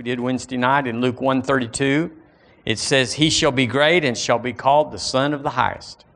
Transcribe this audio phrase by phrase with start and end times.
[0.00, 2.10] we did Wednesday night in Luke 132.
[2.64, 6.06] It says, He shall be great and shall be called the Son of the Highest.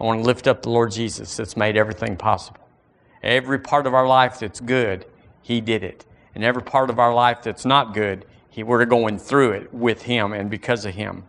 [0.00, 2.66] I want to lift up the Lord Jesus that's made everything possible.
[3.22, 5.04] Every part of our life that's good,
[5.42, 6.06] He did it.
[6.34, 10.00] And every part of our life that's not good, he, we're going through it with
[10.00, 11.24] Him and because of Him.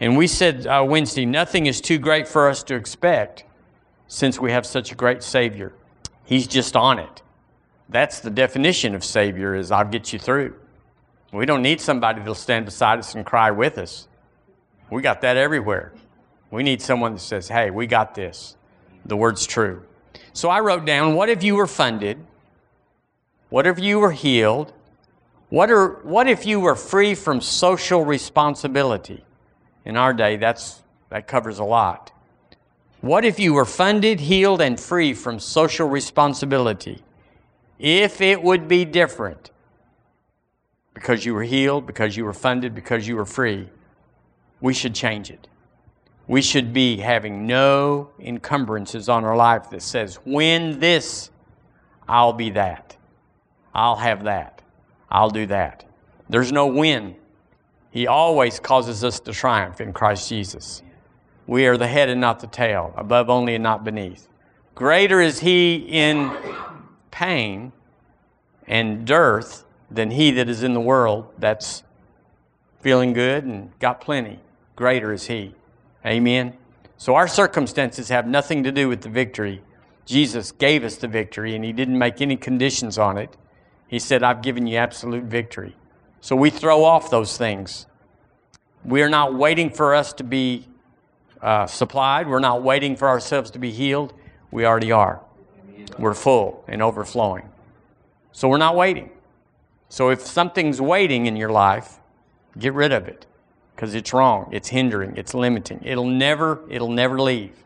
[0.00, 3.44] And we said uh, Wednesday, nothing is too great for us to expect
[4.08, 5.72] since we have such a great Savior.
[6.24, 7.22] He's just on it.
[7.88, 10.56] That's the definition of Savior is I'll get you through.
[11.36, 14.08] We don't need somebody that'll stand beside us and cry with us.
[14.90, 15.92] We got that everywhere.
[16.50, 18.56] We need someone that says, hey, we got this.
[19.04, 19.82] The word's true.
[20.32, 22.18] So I wrote down, what if you were funded?
[23.48, 24.72] What if you were healed?
[25.48, 29.24] What, are, what if you were free from social responsibility?
[29.84, 32.12] In our day, that's, that covers a lot.
[33.00, 37.02] What if you were funded, healed, and free from social responsibility?
[37.78, 39.50] If it would be different,
[40.96, 43.68] because you were healed, because you were funded, because you were free,
[44.62, 45.46] we should change it.
[46.26, 51.30] We should be having no encumbrances on our life that says, when this,
[52.08, 52.96] I'll be that.
[53.74, 54.62] I'll have that.
[55.10, 55.84] I'll do that.
[56.30, 57.16] There's no when.
[57.90, 60.82] He always causes us to triumph in Christ Jesus.
[61.46, 64.28] We are the head and not the tail, above only and not beneath.
[64.74, 66.34] Greater is He in
[67.10, 67.72] pain
[68.66, 69.65] and dearth
[69.96, 71.82] than he that is in the world that's
[72.80, 74.38] feeling good and got plenty.
[74.76, 75.54] Greater is he.
[76.04, 76.56] Amen.
[76.98, 79.62] So our circumstances have nothing to do with the victory.
[80.04, 83.36] Jesus gave us the victory and he didn't make any conditions on it.
[83.88, 85.74] He said, I've given you absolute victory.
[86.20, 87.86] So we throw off those things.
[88.84, 90.66] We are not waiting for us to be
[91.42, 92.28] uh, supplied.
[92.28, 94.12] We're not waiting for ourselves to be healed.
[94.50, 95.20] We already are.
[95.98, 97.48] We're full and overflowing.
[98.32, 99.10] So we're not waiting.
[99.88, 101.98] So if something's waiting in your life,
[102.58, 103.26] get rid of it
[103.74, 105.80] because it's wrong, it's hindering, it's limiting.
[105.84, 107.64] It'll never it'll never leave.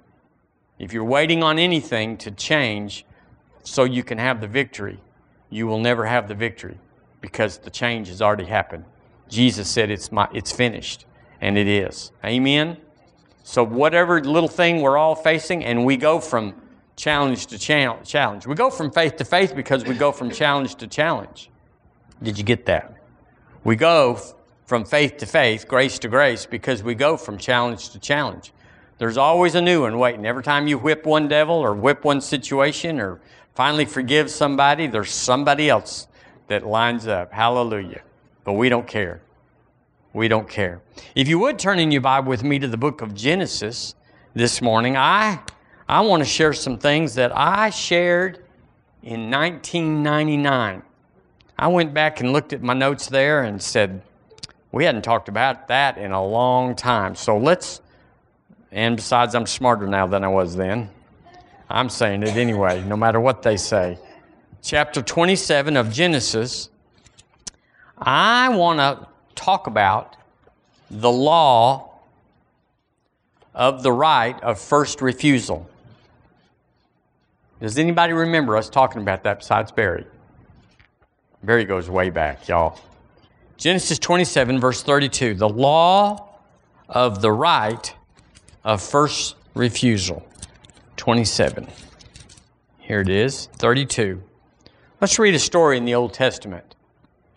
[0.78, 3.04] If you're waiting on anything to change
[3.62, 4.98] so you can have the victory,
[5.50, 6.78] you will never have the victory
[7.20, 8.84] because the change has already happened.
[9.28, 11.06] Jesus said it's my it's finished
[11.40, 12.12] and it is.
[12.24, 12.76] Amen.
[13.42, 16.54] So whatever little thing we're all facing and we go from
[16.96, 18.46] challenge to challenge.
[18.46, 21.49] We go from faith to faith because we go from challenge to challenge.
[22.22, 22.94] Did you get that?
[23.64, 24.20] We go
[24.66, 28.52] from faith to faith, grace to grace, because we go from challenge to challenge.
[28.98, 30.26] There's always a new one waiting.
[30.26, 33.20] Every time you whip one devil or whip one situation or
[33.54, 36.06] finally forgive somebody, there's somebody else
[36.48, 37.32] that lines up.
[37.32, 38.02] Hallelujah.
[38.44, 39.22] But we don't care.
[40.12, 40.82] We don't care.
[41.14, 43.94] If you would turn in your Bible with me to the book of Genesis
[44.34, 45.40] this morning, I,
[45.88, 48.44] I want to share some things that I shared
[49.02, 50.82] in 1999.
[51.60, 54.00] I went back and looked at my notes there and said,
[54.72, 57.14] we hadn't talked about that in a long time.
[57.14, 57.82] So let's,
[58.72, 60.88] and besides, I'm smarter now than I was then.
[61.68, 63.98] I'm saying it anyway, no matter what they say.
[64.62, 66.70] Chapter 27 of Genesis,
[67.98, 70.16] I want to talk about
[70.90, 71.90] the law
[73.54, 75.68] of the right of first refusal.
[77.60, 80.06] Does anybody remember us talking about that besides Barry?
[81.42, 82.78] Barry goes way back, y'all.
[83.56, 85.34] Genesis 27, verse 32.
[85.34, 86.28] The law
[86.88, 87.94] of the right
[88.64, 90.26] of first refusal.
[90.96, 91.66] 27.
[92.78, 94.22] Here it is, 32.
[95.00, 96.74] Let's read a story in the Old Testament.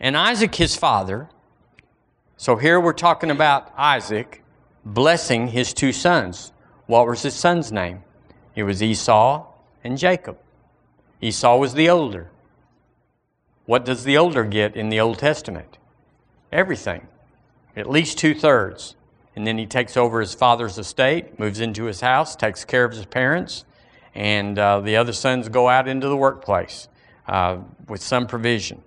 [0.00, 1.30] And Isaac, his father,
[2.36, 4.42] so here we're talking about Isaac
[4.84, 6.52] blessing his two sons.
[6.86, 8.02] What was his son's name?
[8.54, 9.46] It was Esau
[9.82, 10.36] and Jacob.
[11.22, 12.30] Esau was the older.
[13.66, 15.78] What does the older get in the Old Testament?
[16.52, 17.08] Everything,
[17.76, 18.96] at least two thirds.
[19.36, 22.92] And then he takes over his father's estate, moves into his house, takes care of
[22.92, 23.64] his parents,
[24.14, 26.88] and uh, the other sons go out into the workplace
[27.26, 27.58] uh,
[27.88, 28.82] with some provision.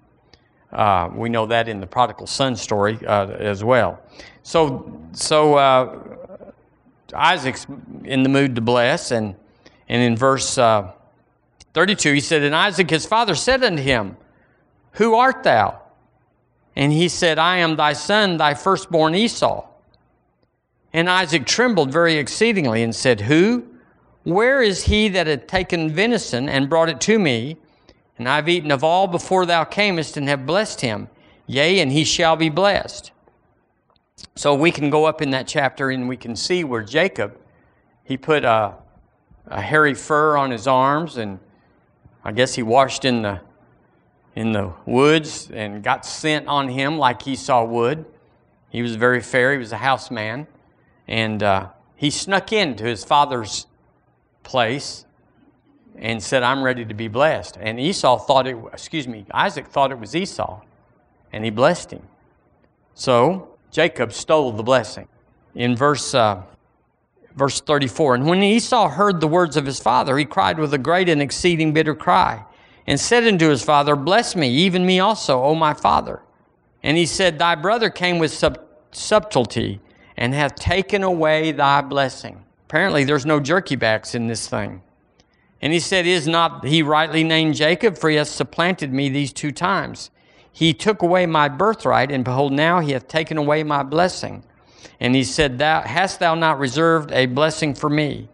[0.71, 4.01] Uh, we know that in the prodigal son story uh, as well.
[4.43, 5.99] So, so uh,
[7.13, 7.65] Isaac's
[8.03, 9.35] in the mood to bless, and,
[9.89, 10.91] and in verse uh,
[11.73, 14.17] 32, he said, And Isaac his father said unto him,
[14.97, 15.81] who art thou?
[16.75, 19.65] And he said, I am thy son, thy firstborn Esau.
[20.93, 23.65] And Isaac trembled very exceedingly and said, Who?
[24.23, 27.57] Where is he that had taken venison and brought it to me?
[28.17, 31.09] And I've eaten of all before thou camest and have blessed him.
[31.45, 33.11] Yea, and he shall be blessed.
[34.35, 37.37] So we can go up in that chapter and we can see where Jacob,
[38.03, 38.75] he put a,
[39.45, 41.39] a hairy fur on his arms and
[42.23, 43.41] I guess he washed in the
[44.37, 48.05] in the woods and got scent on him like Esau would.
[48.69, 50.45] He was very fair, he was a house man.
[51.07, 53.65] And uh, he snuck into his father's
[54.43, 55.05] place
[55.95, 57.57] and said, I'm ready to be blessed.
[57.59, 60.61] And Esau thought it, excuse me, Isaac thought it was Esau,
[61.33, 62.03] and he blessed him.
[62.93, 65.07] So Jacob stole the blessing.
[65.55, 66.43] In verse, uh,
[67.35, 70.77] verse 34, and when Esau heard the words of his father, he cried with a
[70.77, 72.45] great and exceeding bitter cry
[72.87, 76.21] and said unto his father, Bless me, even me also, O my father.
[76.81, 79.81] And he said, Thy brother came with sub- subtlety
[80.15, 82.43] and hath taken away thy blessing.
[82.65, 84.81] Apparently, there's no jerky backs in this thing.
[85.61, 87.97] And he said, Is not he rightly named Jacob?
[87.97, 90.09] For he hath supplanted me these two times.
[90.51, 94.43] He took away my birthright, and behold, now he hath taken away my blessing.
[94.99, 98.29] And he said, Thou hast thou not reserved a blessing for me?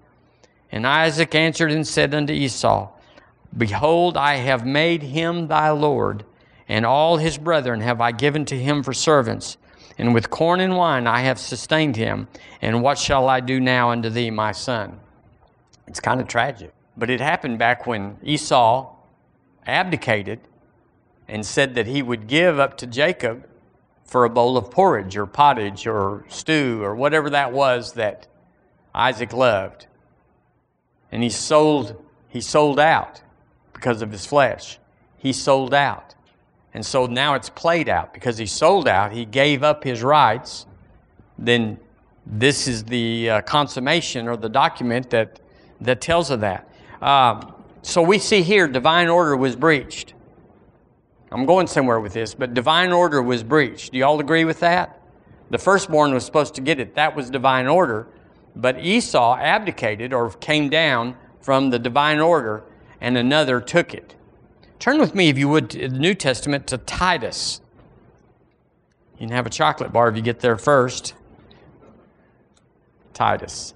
[0.72, 2.90] And Isaac answered and said unto Esau,
[3.56, 6.26] Behold, I have made him thy Lord,
[6.68, 9.58] and all his brethren have I given to him for servants.
[9.98, 12.28] And with corn and wine I have sustained him.
[12.62, 15.00] And what shall I do now unto thee, my son?
[15.88, 16.74] It's kind of tragic.
[16.98, 18.96] But it happened back when Esau
[19.68, 20.40] abdicated
[21.28, 23.48] and said that he would give up to Jacob
[24.04, 28.28] for a bowl of porridge or pottage or stew or whatever that was that
[28.94, 29.88] Isaac loved.
[31.12, 33.22] And he sold, he sold out
[33.84, 34.80] because of his flesh.
[35.18, 36.16] He sold out.
[36.74, 40.66] And so now it's played out because he sold out, he gave up his rights.
[41.38, 41.78] Then
[42.26, 45.42] this is the uh, consummation or the document that,
[45.82, 46.70] that tells of that.
[47.02, 47.46] Uh,
[47.82, 50.14] so we see here divine order was breached.
[51.30, 53.92] I'm going somewhere with this, but divine order was breached.
[53.92, 55.02] Do you all agree with that?
[55.50, 56.96] The firstborn was supposed to get it.
[56.96, 58.08] That was divine order.
[58.56, 62.64] But Esau abdicated or came down from the divine order
[63.04, 64.16] and another took it.
[64.80, 67.60] Turn with me, if you would, to the New Testament to Titus.
[69.20, 71.14] You can have a chocolate bar if you get there first.
[73.14, 73.74] Titus.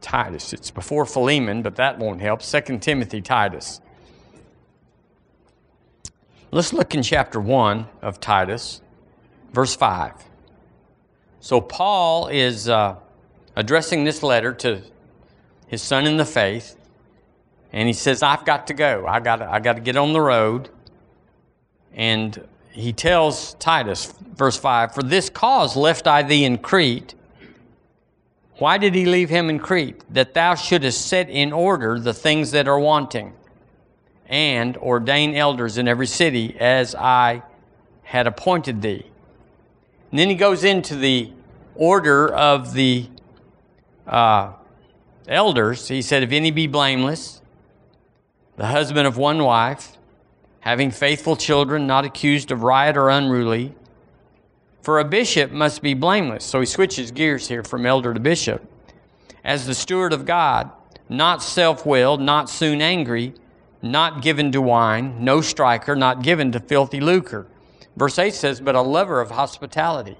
[0.00, 0.52] Titus.
[0.52, 2.42] It's before Philemon, but that won't help.
[2.42, 3.80] Second Timothy, Titus.
[6.50, 8.80] Let's look in chapter 1 of Titus,
[9.52, 10.12] verse 5.
[11.38, 12.96] So, Paul is uh,
[13.54, 14.82] addressing this letter to
[15.68, 16.76] his son in the faith,
[17.72, 19.06] and he says, I've got to go.
[19.06, 20.70] I got I got to get on the road.
[21.94, 27.14] And he tells Titus, verse 5, For this cause left I thee in Crete.
[28.58, 30.02] Why did he leave him in Crete?
[30.12, 33.34] That thou shouldest set in order the things that are wanting,
[34.26, 37.42] and ordain elders in every city, as I
[38.02, 39.06] had appointed thee.
[40.10, 41.32] And then he goes into the
[41.74, 43.08] order of the
[44.06, 44.52] uh,
[45.28, 45.88] elders.
[45.88, 47.40] He said, If any be blameless,
[48.56, 49.96] the husband of one wife,
[50.60, 53.74] having faithful children, not accused of riot or unruly.
[54.82, 56.44] For a bishop must be blameless.
[56.44, 58.64] So he switches gears here from elder to bishop.
[59.44, 60.70] As the steward of God,
[61.08, 63.34] not self willed, not soon angry,
[63.82, 67.46] not given to wine, no striker, not given to filthy lucre.
[67.96, 70.16] Verse 8 says, but a lover of hospitality.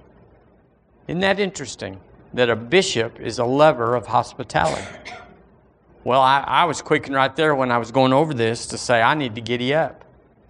[1.08, 2.00] Isn't that interesting?
[2.32, 4.86] That a bishop is a lover of hospitality.
[6.06, 9.02] Well, I, I was quaking right there when I was going over this to say
[9.02, 10.04] I need to giddy up.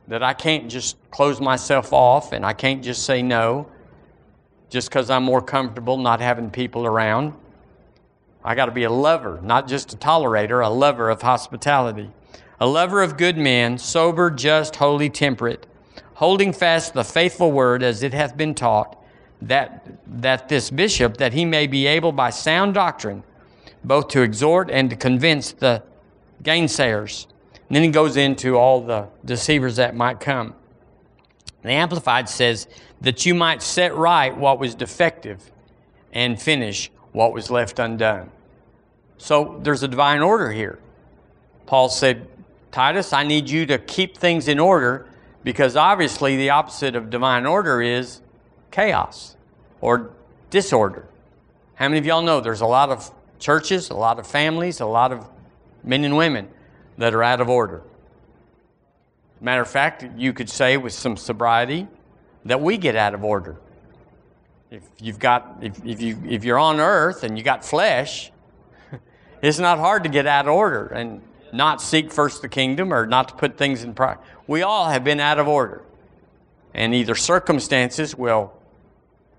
[0.06, 3.67] That I can't just close myself off and I can't just say no
[4.69, 7.33] just because I'm more comfortable not having people around.
[8.45, 12.11] I got to be a lover, not just a tolerator, a lover of hospitality.
[12.61, 15.66] A lover of good men, sober, just, holy, temperate,
[16.16, 19.02] holding fast the faithful word as it hath been taught,
[19.40, 23.23] that, that this bishop, that he may be able by sound doctrine
[23.87, 25.83] both to exhort and to convince the
[26.43, 27.26] gainsayers.
[27.69, 30.55] And then he goes into all the deceivers that might come.
[31.62, 32.66] The Amplified says
[33.00, 35.50] that you might set right what was defective
[36.12, 38.31] and finish what was left undone.
[39.19, 40.78] So there's a divine order here.
[41.66, 42.26] Paul said,
[42.73, 45.09] Titus, I need you to keep things in order
[45.45, 48.21] because obviously the opposite of divine order is
[48.71, 49.37] chaos
[49.81, 50.11] or
[50.50, 51.09] disorder.
[51.75, 54.87] How many of y'all know there's a lot of churches, a lot of families, a
[54.87, 55.26] lot of
[55.83, 56.49] men and women
[56.99, 57.83] that are out of order.
[59.40, 61.87] Matter of fact, you could say with some sobriety
[62.45, 63.57] that we get out of order.
[64.71, 68.33] If you've got, if, if, you, if you're on earth and you got flesh,
[69.43, 71.21] it's not hard to get out of order and
[71.52, 74.23] not seek first the kingdom or not to put things in priority.
[74.47, 75.83] We all have been out of order.
[76.75, 78.52] And either circumstances will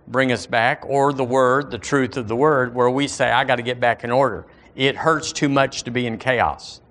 [0.08, 3.44] bring us back, or the word, the truth of the word, where we say, I
[3.44, 4.46] got to get back in order.
[4.76, 6.82] It hurts too much to be in chaos.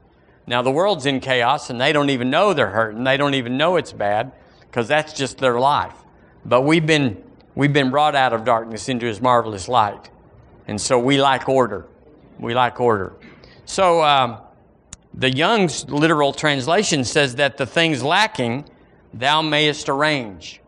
[0.47, 3.05] Now, the world's in chaos and they don't even know they're hurting.
[3.05, 5.95] They don't even know it's bad because that's just their life.
[6.45, 7.23] But we've been,
[7.55, 10.11] we've been brought out of darkness into his marvelous light.
[10.69, 11.87] And so we like order.
[12.39, 13.15] We like order.
[13.65, 14.39] So um,
[15.15, 18.67] the Young's literal translation says that the things lacking
[19.15, 20.61] thou mayest arrange.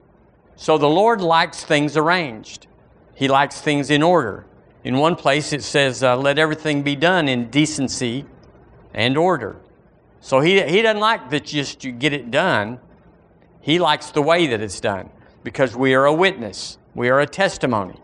[0.60, 2.66] So the Lord likes things arranged.
[3.14, 4.44] He likes things in order.
[4.82, 8.26] In one place it says, uh, let everything be done in decency
[8.92, 9.60] and order.
[10.20, 12.80] So he, he doesn't like that just you get it done.
[13.60, 15.10] He likes the way that it's done
[15.44, 16.76] because we are a witness.
[16.92, 18.00] We are a testimony.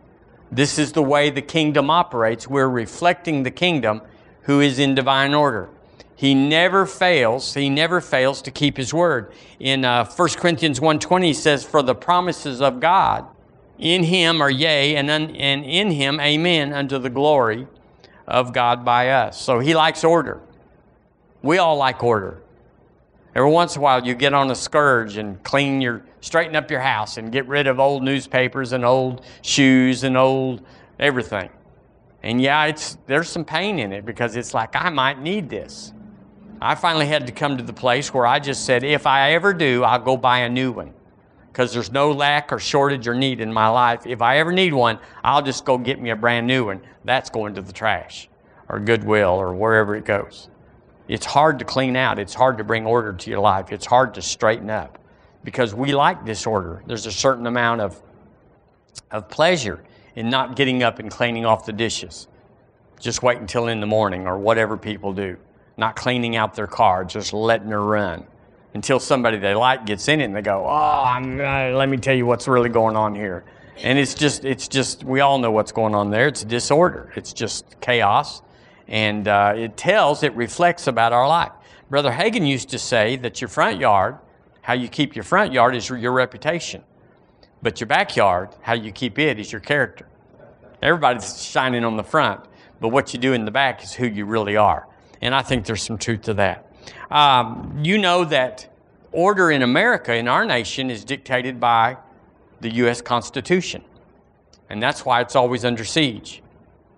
[0.53, 2.47] This is the way the kingdom operates.
[2.47, 4.01] We're reflecting the kingdom
[4.43, 5.71] who is in divine order.
[6.17, 7.55] He never fails.
[7.55, 9.33] He never fails to keep his word.
[9.59, 13.27] In uh, 1 Corinthians 1.20 he says, For the promises of God
[13.79, 17.67] in him are yea, and, un, and in him amen unto the glory
[18.27, 19.41] of God by us.
[19.41, 20.41] So he likes order.
[21.43, 22.41] We all like order.
[23.35, 26.71] Every once in a while, you get on a scourge and clean your, straighten up
[26.71, 30.65] your house and get rid of old newspapers and old shoes and old
[31.01, 31.51] everything.
[32.23, 35.93] And yeah, it's, there's some pain in it because it's like, I might need this.
[36.65, 39.53] I finally had to come to the place where I just said, if I ever
[39.53, 40.95] do, I'll go buy a new one.
[41.49, 44.07] Because there's no lack or shortage or need in my life.
[44.07, 46.81] If I ever need one, I'll just go get me a brand new one.
[47.05, 48.31] That's going to the trash
[48.71, 50.49] or Goodwill or wherever it goes.
[51.07, 52.19] It's hard to clean out.
[52.19, 53.71] It's hard to bring order to your life.
[53.71, 54.99] It's hard to straighten up
[55.45, 56.83] because we like disorder.
[56.87, 58.01] There's a certain amount of,
[59.11, 59.85] of pleasure
[60.17, 62.27] in not getting up and cleaning off the dishes.
[62.99, 65.37] Just wait until in the morning or whatever people do.
[65.77, 68.27] Not cleaning out their car, just letting her run
[68.75, 72.15] until somebody they like gets in it and they go, "Oh, uh, let me tell
[72.15, 73.45] you what's really going on here."
[73.83, 76.29] And it's just, it's just, we all know what's going on there.
[76.29, 77.13] It's disorder.
[77.17, 78.43] It's just chaos
[78.89, 81.53] and uh, it tells, it reflects about our life.
[81.91, 84.19] Brother Hagin used to say that your front yard,
[84.63, 86.83] how you keep your front yard is your reputation.
[87.63, 90.07] But your backyard, how you keep it is your character.
[90.83, 92.41] Everybody's shining on the front,
[92.81, 94.87] but what you do in the back is who you really are.
[95.25, 96.71] And I think there's some truth to that.
[97.11, 98.71] Um, you know that
[99.11, 101.97] order in America, in our nation, is dictated by
[102.61, 103.01] the U.S.
[103.01, 103.83] Constitution.
[104.69, 106.43] And that's why it's always under siege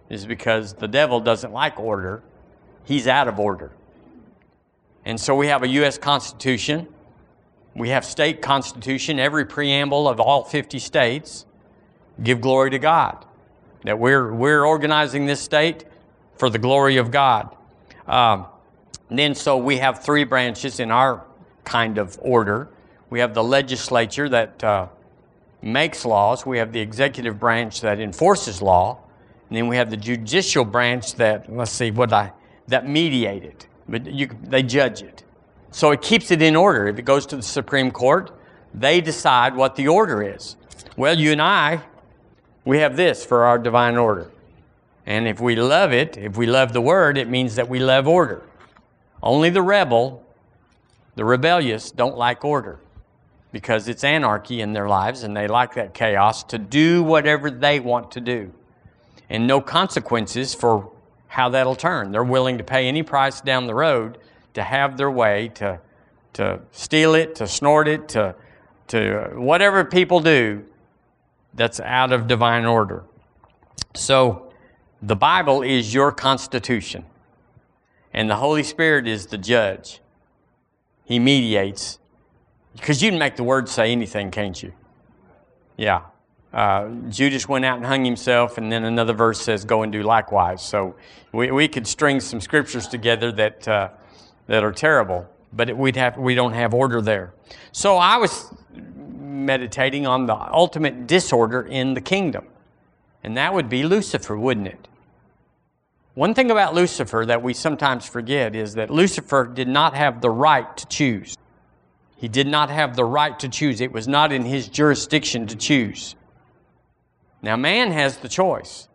[0.08, 2.22] is because the devil doesn't like order.
[2.84, 3.70] He's out of order.
[5.04, 5.96] And so we have a U.S.
[5.96, 6.88] Constitution.
[7.76, 11.46] We have state constitution, every preamble of all 50 states.
[12.22, 13.24] Give glory to God.
[13.84, 15.84] That we're, we're organizing this state
[16.38, 17.54] for the glory of God.
[18.06, 18.46] Um,
[19.10, 21.24] then, so we have three branches in our
[21.64, 22.68] kind of order.
[23.10, 24.88] We have the legislature that uh,
[25.62, 28.98] makes laws, we have the executive branch that enforces law,
[29.48, 32.32] and then we have the judicial branch that, let's see, what I,
[32.68, 35.22] that mediate it, but you, they judge it.
[35.70, 36.88] So it keeps it in order.
[36.88, 38.32] If it goes to the Supreme Court,
[38.74, 40.56] they decide what the order is.
[40.96, 41.82] Well, you and I,
[42.64, 44.30] we have this for our divine order.
[45.06, 48.08] And if we love it, if we love the word, it means that we love
[48.08, 48.42] order.
[49.22, 50.24] Only the rebel,
[51.14, 52.80] the rebellious, don't like order
[53.52, 57.80] because it's anarchy in their lives and they like that chaos to do whatever they
[57.80, 58.52] want to do
[59.30, 60.90] and no consequences for
[61.28, 62.12] how that'll turn.
[62.12, 64.18] They're willing to pay any price down the road
[64.54, 65.80] to have their way, to,
[66.34, 68.34] to steal it, to snort it, to,
[68.88, 70.64] to whatever people do
[71.54, 73.04] that's out of divine order.
[73.94, 74.45] So
[75.02, 77.04] the Bible is your constitution,
[78.12, 80.00] and the Holy Spirit is the judge.
[81.04, 81.98] He mediates.
[82.74, 84.72] Because you can make the word say anything, can't you?
[85.76, 86.02] Yeah
[86.56, 90.02] uh, Judas went out and hung himself, and then another verse says, "Go and do
[90.02, 90.96] likewise." So
[91.32, 93.90] we, we could string some scriptures together that uh,
[94.46, 97.34] that are terrible, but it, we'd have we don't have order there.
[97.72, 98.54] So I was
[99.18, 102.46] meditating on the ultimate disorder in the kingdom,
[103.26, 104.86] and that would be Lucifer, wouldn't it?
[106.14, 110.30] One thing about Lucifer that we sometimes forget is that Lucifer did not have the
[110.30, 111.36] right to choose.
[112.16, 113.80] He did not have the right to choose.
[113.80, 116.14] It was not in his jurisdiction to choose.
[117.42, 118.86] Now, man has the choice.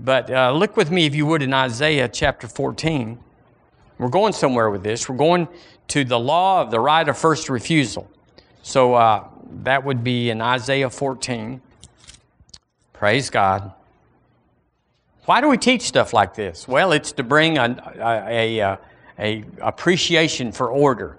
[0.00, 3.16] But uh, look with me, if you would, in Isaiah chapter 14.
[3.98, 5.08] We're going somewhere with this.
[5.08, 5.46] We're going
[5.88, 8.10] to the law of the right of first refusal.
[8.62, 9.28] So uh,
[9.62, 11.62] that would be in Isaiah 14.
[13.02, 13.72] Praise God.
[15.24, 16.68] Why do we teach stuff like this?
[16.68, 18.78] Well, it's to bring a, a, a,
[19.18, 21.18] a appreciation for order.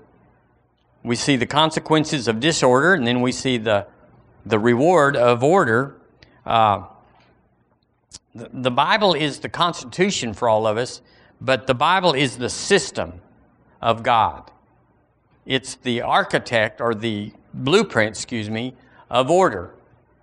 [1.04, 3.86] We see the consequences of disorder, and then we see the,
[4.46, 5.98] the reward of order
[6.46, 6.86] uh,
[8.34, 11.02] the, the Bible is the constitution for all of us,
[11.42, 13.20] but the Bible is the system
[13.82, 14.50] of God.
[15.46, 18.74] It's the architect or the blueprint, excuse me,
[19.10, 19.74] of order.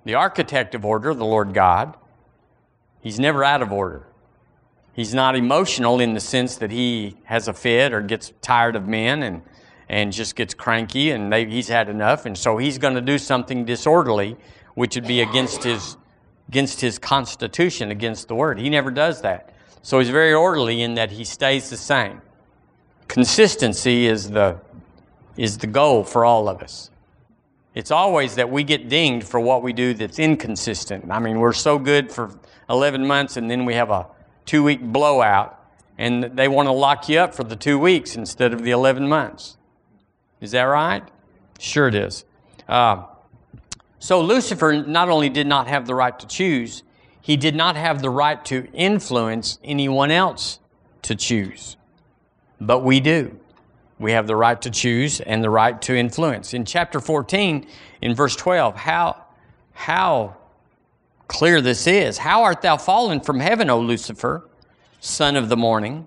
[0.04, 1.96] The architect of order, the Lord God,
[3.00, 4.06] he's never out of order.
[4.92, 8.88] He's not emotional in the sense that he has a fit or gets tired of
[8.88, 9.42] men and,
[9.88, 12.26] and just gets cranky and they, he's had enough.
[12.26, 14.36] And so he's going to do something disorderly,
[14.74, 15.96] which would be against his,
[16.48, 18.58] against his constitution, against the word.
[18.58, 19.54] He never does that.
[19.82, 22.20] So he's very orderly in that he stays the same.
[23.08, 24.60] Consistency is the,
[25.36, 26.90] is the goal for all of us.
[27.74, 31.10] It's always that we get dinged for what we do that's inconsistent.
[31.10, 34.06] I mean, we're so good for 11 months and then we have a
[34.44, 35.56] two week blowout
[35.96, 39.08] and they want to lock you up for the two weeks instead of the 11
[39.08, 39.56] months.
[40.40, 41.02] Is that right?
[41.58, 42.24] Sure, it is.
[42.68, 43.04] Uh,
[43.98, 46.82] so Lucifer not only did not have the right to choose,
[47.20, 50.58] he did not have the right to influence anyone else
[51.02, 51.76] to choose.
[52.60, 53.39] But we do.
[54.00, 56.54] We have the right to choose and the right to influence.
[56.54, 57.66] In chapter 14,
[58.00, 59.24] in verse 12, how,
[59.74, 60.36] how
[61.28, 62.16] clear this is.
[62.16, 64.48] How art thou fallen from heaven, O Lucifer,
[65.00, 66.06] son of the morning?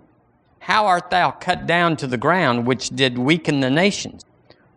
[0.58, 4.26] How art thou cut down to the ground, which did weaken the nations?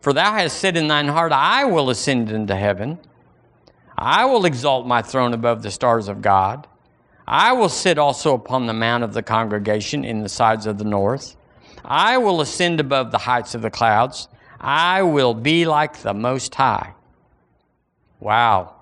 [0.02, 2.98] For thou hast said in thine heart, I will ascend into heaven.
[3.96, 6.66] I will exalt my throne above the stars of God.
[7.26, 10.84] I will sit also upon the mount of the congregation in the sides of the
[10.84, 11.34] north.
[11.86, 14.28] I will ascend above the heights of the clouds.
[14.60, 16.94] I will be like the Most High.
[18.18, 18.74] Wow.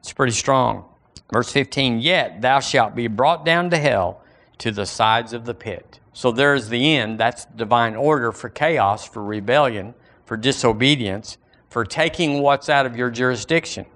[0.00, 0.86] It's pretty strong.
[1.30, 4.22] Verse 15, yet thou shalt be brought down to hell
[4.58, 6.00] to the sides of the pit.
[6.12, 7.20] So there's the end.
[7.20, 9.94] That's divine order for chaos, for rebellion,
[10.24, 13.86] for disobedience, for taking what's out of your jurisdiction.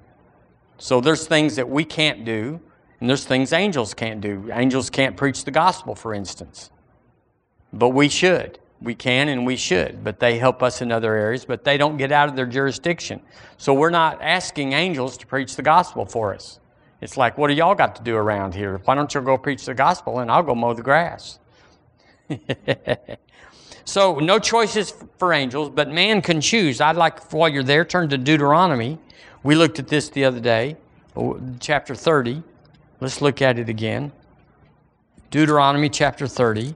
[0.79, 2.61] So there's things that we can't do,
[3.01, 4.51] and there's things angels can't do.
[4.53, 6.71] Angels can't preach the gospel, for instance.
[7.75, 8.61] But we should.
[8.81, 11.97] We can and we should, but they help us in other areas, but they don't
[11.97, 13.21] get out of their jurisdiction.
[13.57, 16.61] So we're not asking angels to preach the gospel for us.
[17.01, 18.81] It's like, what do y'all got to do around here?
[18.85, 21.39] Why don't you go preach the gospel and I'll go mow the grass?
[23.85, 26.81] so, no choices for angels, but man can choose.
[26.81, 28.99] I'd like, while you're there, turn to Deuteronomy.
[29.43, 30.77] We looked at this the other day,
[31.59, 32.43] chapter 30.
[33.01, 34.13] Let's look at it again.
[35.31, 36.75] Deuteronomy chapter 30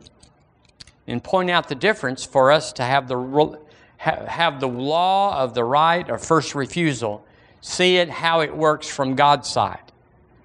[1.09, 3.59] and point out the difference for us to have the,
[3.97, 7.25] have the law of the right of first refusal,
[7.63, 9.81] see it how it works from God's side.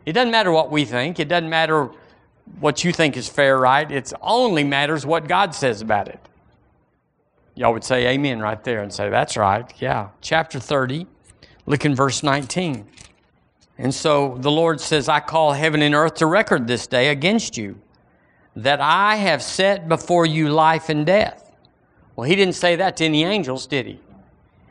[0.05, 1.91] It doesn't matter what we think, it doesn't matter
[2.59, 3.89] what you think is fair, right?
[3.89, 6.19] It only matters what God says about it.
[7.55, 9.71] Y'all would say amen right there and say, that's right.
[9.79, 10.09] Yeah.
[10.21, 11.05] Chapter 30,
[11.65, 12.87] look in verse 19.
[13.77, 17.57] And so the Lord says, I call heaven and earth to record this day against
[17.57, 17.79] you
[18.55, 21.51] that I have set before you life and death.
[22.15, 23.99] Well, he didn't say that to any angels, did he?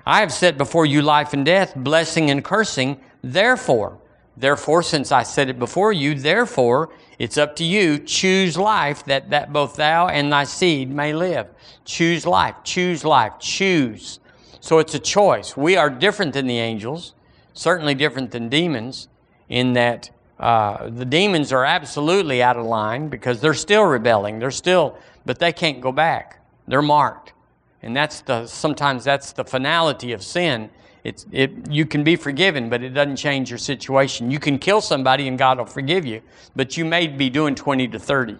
[0.06, 3.00] I have set before you life and death, blessing and cursing.
[3.22, 3.98] Therefore,
[4.36, 7.98] therefore, since I set it before you, therefore, it's up to you.
[7.98, 11.48] Choose life that, that both thou and thy seed may live.
[11.84, 14.20] Choose life, choose life, choose.
[14.60, 15.56] So it's a choice.
[15.56, 17.14] We are different than the angels,
[17.52, 19.08] certainly different than demons,
[19.48, 20.10] in that
[20.42, 24.40] uh, the demons are absolutely out of line because they're still rebelling.
[24.40, 26.44] They're still, but they can't go back.
[26.66, 27.32] They're marked.
[27.80, 30.68] And that's the, sometimes that's the finality of sin.
[31.04, 34.32] It's, it, you can be forgiven, but it doesn't change your situation.
[34.32, 36.22] You can kill somebody and God will forgive you,
[36.56, 38.36] but you may be doing 20 to 30.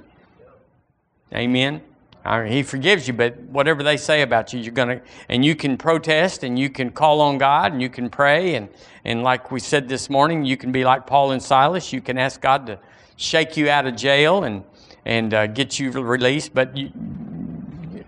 [1.33, 1.83] Amen?
[2.25, 5.45] I mean, he forgives you, but whatever they say about you, you're going to, and
[5.45, 8.55] you can protest and you can call on God and you can pray.
[8.55, 8.69] And,
[9.05, 11.93] and like we said this morning, you can be like Paul and Silas.
[11.93, 12.79] You can ask God to
[13.17, 14.63] shake you out of jail and,
[15.05, 16.93] and uh, get you released, but you,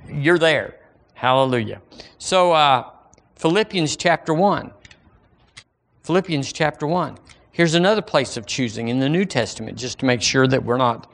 [0.08, 0.76] you're there.
[1.14, 1.82] Hallelujah.
[2.18, 2.90] So, uh,
[3.36, 4.70] Philippians chapter 1.
[6.04, 7.18] Philippians chapter 1.
[7.50, 10.76] Here's another place of choosing in the New Testament, just to make sure that we're
[10.76, 11.10] not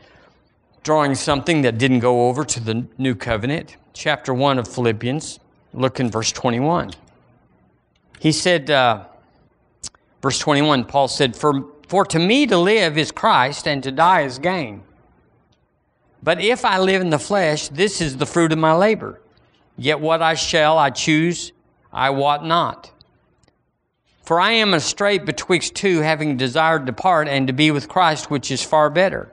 [0.83, 3.77] drawing something that didn't go over to the new covenant.
[3.93, 5.41] Chapter 1 of Philippians,
[5.75, 6.93] look in verse 21.
[8.19, 9.05] He said, uh,
[10.23, 14.23] verse 21, Paul said, for, for to me to live is Christ, and to die
[14.23, 14.83] is gain.
[16.23, 19.21] But if I live in the flesh, this is the fruit of my labor.
[19.77, 21.53] Yet what I shall, I choose,
[21.93, 22.91] I wot not.
[24.23, 27.89] For I am a strait betwixt two, having desired to part and to be with
[27.89, 29.33] Christ, which is far better.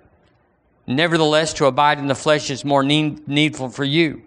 [0.88, 4.24] Nevertheless, to abide in the flesh is more need, needful for you.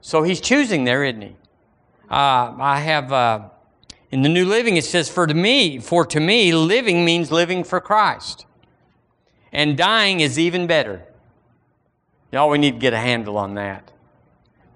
[0.00, 1.36] So he's choosing there, isn't he?
[2.10, 3.50] Uh, I have, uh,
[4.10, 7.62] in the New Living, it says, for to me, for to me, living means living
[7.62, 8.46] for Christ.
[9.52, 11.02] And dying is even better.
[12.32, 13.92] Y'all, we need to get a handle on that.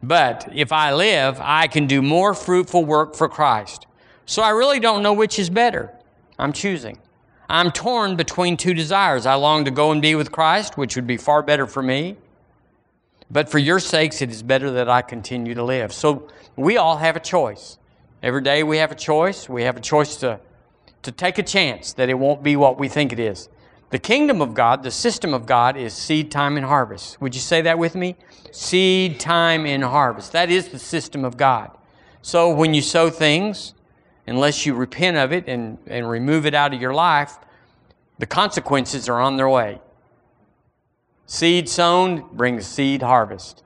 [0.02, 3.86] But if I live, I can do more fruitful work for Christ.
[4.26, 5.90] So I really don't know which is better.
[6.38, 6.98] I'm choosing.
[7.48, 9.26] I'm torn between two desires.
[9.26, 12.16] I long to go and be with Christ, which would be far better for me.
[13.30, 15.92] But for your sakes, it is better that I continue to live.
[15.92, 17.78] So we all have a choice.
[18.22, 19.48] Every day we have a choice.
[19.48, 20.40] We have a choice to,
[21.02, 23.48] to take a chance that it won't be what we think it is.
[23.90, 27.20] The kingdom of God, the system of God, is seed time and harvest.
[27.20, 28.16] Would you say that with me?
[28.50, 30.32] Seed time and harvest.
[30.32, 31.70] That is the system of God.
[32.22, 33.74] So when you sow things,
[34.26, 37.36] unless you repent of it and, and remove it out of your life,
[38.18, 39.80] the consequences are on their way.
[41.26, 43.62] Seed sown brings seed harvest.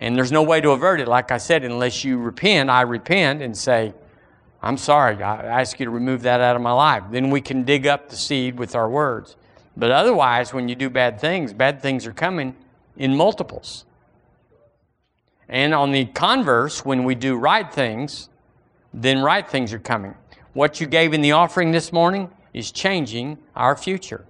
[0.00, 2.70] And there's no way to avert it, like I said, unless you repent.
[2.70, 3.92] I repent and say,
[4.62, 7.04] I'm sorry, I ask you to remove that out of my life.
[7.10, 9.36] Then we can dig up the seed with our words.
[9.76, 12.56] But otherwise, when you do bad things, bad things are coming
[12.96, 13.84] in multiples.
[15.48, 18.29] And on the converse, when we do right things,
[18.92, 20.14] then right things are coming.
[20.52, 24.24] What you gave in the offering this morning is changing our future.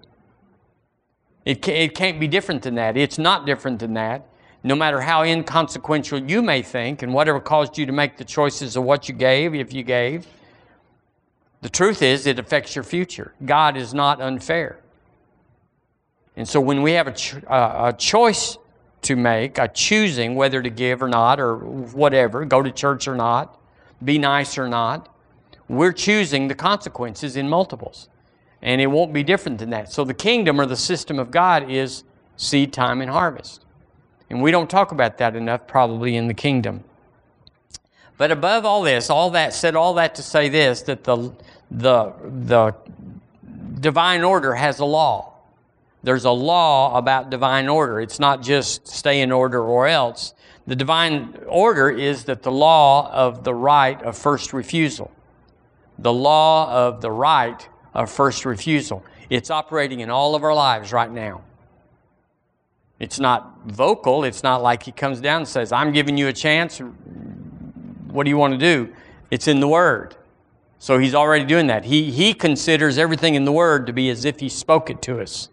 [1.44, 2.96] It, it can't be different than that.
[2.96, 4.26] It's not different than that.
[4.62, 8.76] No matter how inconsequential you may think and whatever caused you to make the choices
[8.76, 10.26] of what you gave, if you gave,
[11.62, 13.34] the truth is it affects your future.
[13.44, 14.78] God is not unfair.
[16.36, 18.58] And so when we have a, uh, a choice
[19.02, 23.14] to make, a choosing whether to give or not, or whatever, go to church or
[23.14, 23.59] not,
[24.04, 25.08] be nice or not,
[25.68, 28.08] we're choosing the consequences in multiples.
[28.62, 29.92] And it won't be different than that.
[29.92, 32.04] So the kingdom or the system of God is
[32.36, 33.64] seed time and harvest.
[34.28, 36.84] And we don't talk about that enough probably in the kingdom.
[38.16, 41.32] But above all this, all that said, all that to say this, that the,
[41.70, 42.12] the,
[42.46, 42.74] the
[43.80, 45.34] divine order has a law.
[46.02, 48.00] There's a law about divine order.
[48.00, 50.34] It's not just stay in order or else.
[50.70, 55.10] The divine order is that the law of the right of first refusal.
[55.98, 59.04] The law of the right of first refusal.
[59.30, 61.42] It's operating in all of our lives right now.
[63.00, 64.22] It's not vocal.
[64.22, 66.78] It's not like he comes down and says, I'm giving you a chance.
[68.06, 68.94] What do you want to do?
[69.32, 70.14] It's in the Word.
[70.78, 71.84] So he's already doing that.
[71.86, 75.20] He, he considers everything in the Word to be as if he spoke it to
[75.20, 75.48] us,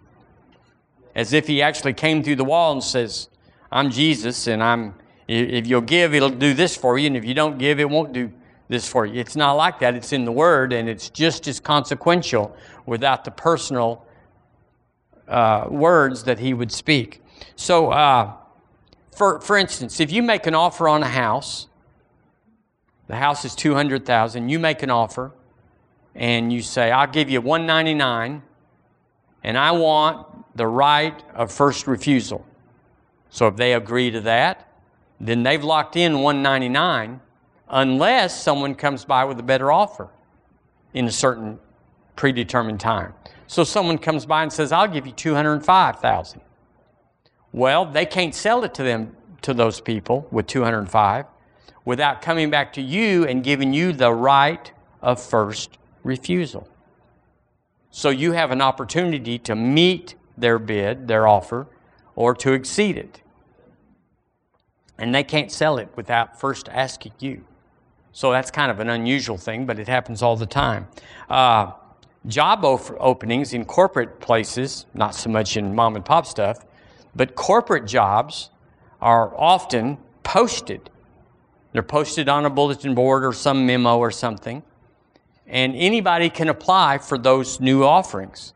[1.16, 3.30] as if he actually came through the wall and says,
[3.72, 4.94] I'm Jesus, and I'm,
[5.28, 8.14] if you'll give, it'll do this for you, and if you don't give, it won't
[8.14, 8.32] do
[8.68, 9.20] this for you.
[9.20, 9.96] It's not like that.
[9.96, 14.06] It's in the Word, and it's just as consequential without the personal
[15.28, 17.22] uh, words that He would speak.
[17.56, 18.34] So, uh,
[19.16, 21.68] for, for instance, if you make an offer on a house,
[23.08, 25.32] the house is 200000 you make an offer,
[26.14, 28.42] and you say, I'll give you 199
[29.44, 32.46] and I want the right of first refusal.
[33.30, 34.67] So if they agree to that,
[35.20, 37.22] then they've locked in 199
[37.70, 40.10] unless someone comes by with a better offer
[40.94, 41.60] in a certain
[42.16, 43.14] predetermined time.
[43.48, 46.42] So someone comes by and says, "I'll give you 205,000."
[47.52, 51.26] Well, they can't sell it to them to those people with 205
[51.86, 56.68] without coming back to you and giving you the right of first refusal.
[57.90, 61.68] So you have an opportunity to meet their bid, their offer,
[62.16, 63.22] or to exceed it.
[64.98, 67.44] And they can't sell it without first asking you.
[68.12, 70.88] So that's kind of an unusual thing, but it happens all the time.
[71.30, 71.74] Uh,
[72.26, 76.66] job openings in corporate places, not so much in mom and pop stuff,
[77.16, 78.50] but corporate jobs
[79.02, 80.90] are often posted.
[81.74, 84.64] They're posted on a bulletin board or some memo or something,
[85.46, 88.54] and anybody can apply for those new offerings.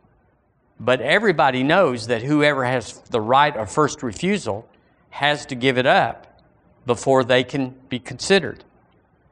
[0.80, 4.68] But everybody knows that whoever has the right of first refusal
[5.12, 6.31] has to give it up
[6.86, 8.64] before they can be considered.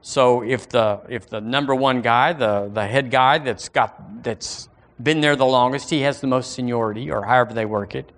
[0.01, 4.69] So if the if the number one guy, the the head guy that's got that's
[5.01, 8.09] been there the longest, he has the most seniority, or however they work it.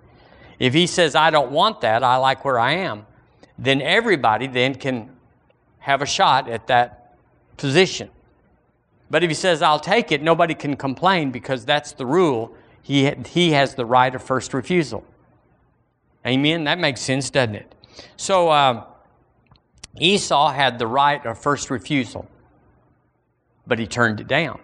[0.58, 2.04] If he says, "I don't want that.
[2.04, 3.06] I like where I am,"
[3.58, 5.10] then everybody then can
[5.80, 7.16] have a shot at that
[7.56, 8.10] position.
[9.10, 12.52] But if he says, "I'll take it," nobody can complain because that's the rule.
[12.80, 15.04] He he has the right of first refusal.
[16.24, 16.64] Amen.
[16.64, 17.74] That makes sense, doesn't it?
[18.16, 18.50] So.
[18.50, 18.84] Uh,
[19.98, 22.28] Esau had the right of first refusal,
[23.66, 24.60] but he turned it down.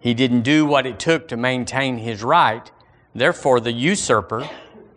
[0.00, 2.70] He didn't do what it took to maintain his right.
[3.14, 4.48] Therefore, the usurper,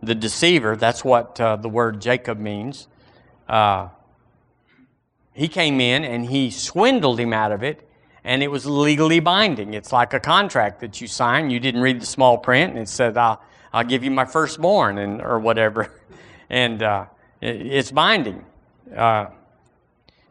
[0.04, 2.88] the deceiver, that's what uh, the word Jacob means,
[3.48, 3.88] uh,
[5.34, 7.88] he came in and he swindled him out of it,
[8.24, 9.76] and it was legally binding.
[9.76, 11.50] It's like a contract that you sign.
[11.50, 13.42] You didn't read the small print, and it said, I'll,
[13.72, 15.92] I'll give you my firstborn, and, or whatever.
[16.50, 17.08] And uh,
[17.42, 18.46] it, it's binding.
[18.96, 19.28] Uh,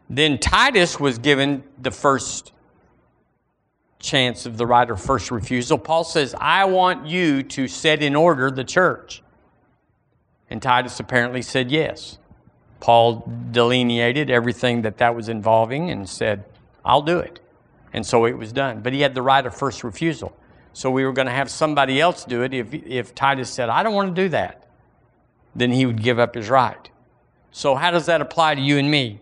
[0.09, 2.53] then Titus was given the first
[3.99, 5.77] chance of the right of first refusal.
[5.77, 9.23] Paul says, I want you to set in order the church.
[10.49, 12.17] And Titus apparently said yes.
[12.79, 16.45] Paul delineated everything that that was involving and said,
[16.85, 17.39] I'll do it.
[17.91, 18.81] And so it was done.
[18.81, 20.37] But he had the right of first refusal.
[20.73, 22.53] So we were going to have somebody else do it.
[22.53, 24.67] If, if Titus said, I don't want to do that,
[25.55, 26.89] then he would give up his right.
[27.51, 29.19] So, how does that apply to you and me?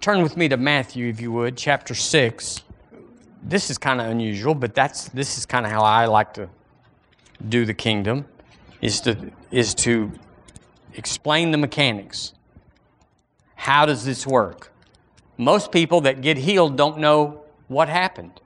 [0.00, 2.62] Turn with me to Matthew, if you would, chapter 6.
[3.42, 6.48] This is kind of unusual, but that's, this is kind of how I like to
[7.48, 8.26] do the kingdom,
[8.80, 10.12] is to, is to
[10.94, 12.34] explain the mechanics.
[13.54, 14.72] How does this work?
[15.38, 18.40] Most people that get healed don't know what happened.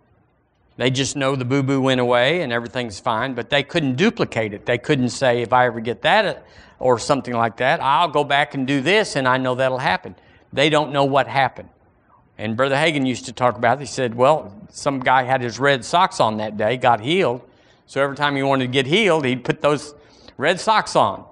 [0.77, 4.53] They just know the boo boo went away and everything's fine, but they couldn't duplicate
[4.53, 4.67] it.
[4.67, 6.47] They couldn't say, if I ever get that
[6.79, 10.15] or something like that, I'll go back and do this and I know that'll happen.
[10.53, 11.69] They don't know what happened.
[12.39, 13.81] And Brother Hagin used to talk about it.
[13.81, 17.43] He said, well, some guy had his red socks on that day, got healed.
[17.87, 19.95] So every time he wanted to get healed, he'd put those
[20.37, 21.25] red socks on.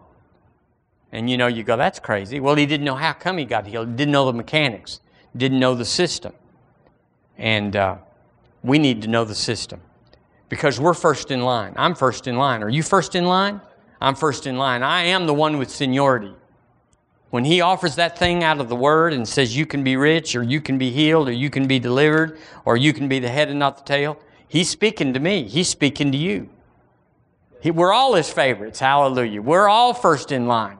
[1.12, 2.40] And you know, you go, that's crazy.
[2.40, 3.96] Well, he didn't know how come he got healed.
[3.96, 5.00] Didn't know the mechanics,
[5.36, 6.32] didn't know the system.
[7.36, 7.96] And, uh,
[8.64, 9.80] we need to know the system
[10.48, 11.74] because we're first in line.
[11.76, 12.62] I'm first in line.
[12.62, 13.60] Are you first in line?
[14.00, 14.82] I'm first in line.
[14.82, 16.34] I am the one with seniority.
[17.30, 20.36] When he offers that thing out of the word and says you can be rich
[20.36, 23.28] or you can be healed or you can be delivered or you can be the
[23.28, 25.48] head and not the tail, he's speaking to me.
[25.48, 26.48] He's speaking to you.
[27.60, 28.78] He, we're all his favorites.
[28.78, 29.42] Hallelujah.
[29.42, 30.78] We're all first in line.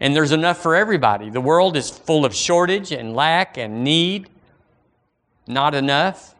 [0.00, 1.30] And there's enough for everybody.
[1.30, 4.28] The world is full of shortage and lack and need.
[5.46, 6.34] Not enough.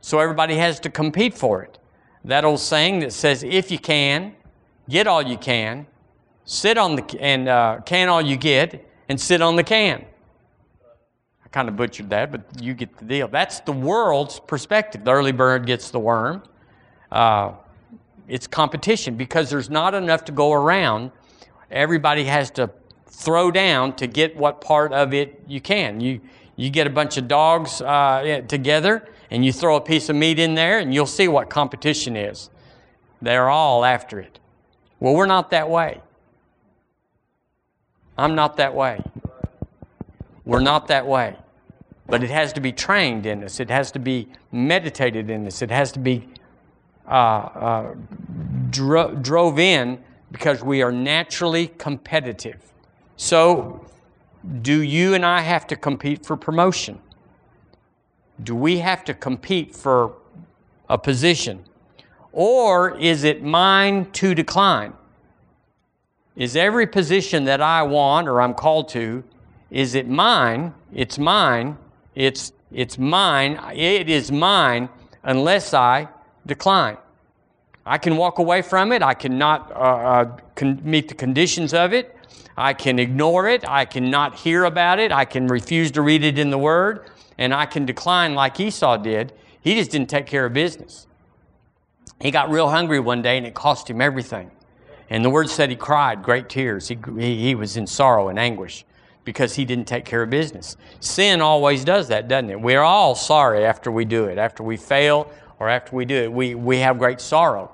[0.00, 1.78] So everybody has to compete for it.
[2.24, 4.34] That old saying that says, if you can,
[4.88, 5.86] get all you can,
[6.44, 10.04] sit on the, and uh, can all you get, and sit on the can.
[11.44, 13.28] I kind of butchered that, but you get the deal.
[13.28, 15.04] That's the world's perspective.
[15.04, 16.42] The early bird gets the worm.
[17.10, 17.52] Uh,
[18.28, 21.12] it's competition because there's not enough to go around.
[21.70, 22.70] Everybody has to
[23.06, 26.00] throw down to get what part of it you can.
[26.00, 26.20] You,
[26.56, 30.38] you get a bunch of dogs uh, together and you throw a piece of meat
[30.38, 32.50] in there and you'll see what competition is.
[33.22, 34.38] They're all after it.
[35.00, 36.00] Well, we're not that way.
[38.16, 39.02] I'm not that way.
[40.44, 41.36] We're not that way.
[42.06, 45.62] But it has to be trained in us, it has to be meditated in us,
[45.62, 46.28] it has to be
[47.08, 47.94] uh, uh,
[48.70, 52.60] dro- drove in because we are naturally competitive.
[53.16, 53.86] So,
[54.62, 57.00] do you and I have to compete for promotion?
[58.42, 60.14] Do we have to compete for
[60.88, 61.64] a position?
[62.34, 64.92] Or is it mine to decline?
[66.34, 69.22] Is every position that I want or I'm called to,
[69.70, 70.74] is it mine?
[70.92, 71.78] It's mine.
[72.16, 73.60] It's, it's mine.
[73.72, 74.88] It is mine
[75.22, 76.08] unless I
[76.44, 76.96] decline.
[77.86, 79.00] I can walk away from it.
[79.00, 82.16] I cannot uh, uh, con- meet the conditions of it.
[82.56, 83.62] I can ignore it.
[83.68, 85.12] I cannot hear about it.
[85.12, 88.96] I can refuse to read it in the Word and I can decline like Esau
[88.96, 89.32] did.
[89.60, 91.06] He just didn't take care of business.
[92.24, 94.50] He got real hungry one day and it cost him everything.
[95.10, 96.88] And the word said he cried great tears.
[96.88, 98.86] He, he, was in sorrow and anguish
[99.24, 100.78] because he didn't take care of business.
[101.00, 102.58] Sin always does that, doesn't it?
[102.58, 104.38] We're all sorry after we do it.
[104.38, 107.70] After we fail or after we do it, we, we have great sorrow.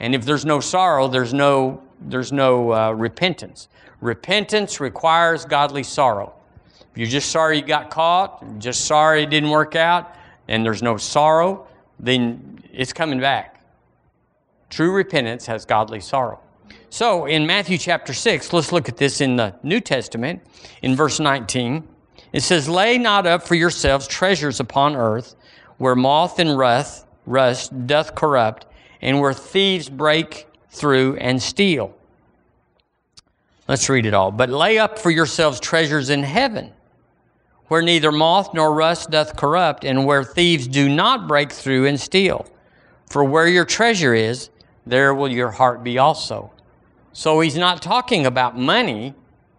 [0.00, 3.68] And if there's no sorrow, there's no, there's no uh, repentance.
[4.02, 6.34] Repentance requires godly sorrow.
[6.78, 10.14] If you're just sorry you got caught, just sorry it didn't work out,
[10.48, 11.66] and there's no sorrow,
[11.98, 13.53] then it's coming back.
[14.70, 16.40] True repentance has godly sorrow.
[16.90, 20.42] So in Matthew chapter 6, let's look at this in the New Testament,
[20.82, 21.86] in verse 19.
[22.32, 25.34] It says, Lay not up for yourselves treasures upon earth,
[25.78, 28.66] where moth and rust, rust doth corrupt,
[29.02, 31.94] and where thieves break through and steal.
[33.66, 34.30] Let's read it all.
[34.30, 36.72] But lay up for yourselves treasures in heaven
[37.68, 41.98] where neither moth nor rust doth corrupt, and where thieves do not break through and
[41.98, 42.46] steal.
[43.06, 44.50] For where your treasure is,
[44.86, 46.52] there will your heart be also.
[47.12, 49.14] So he's not talking about money,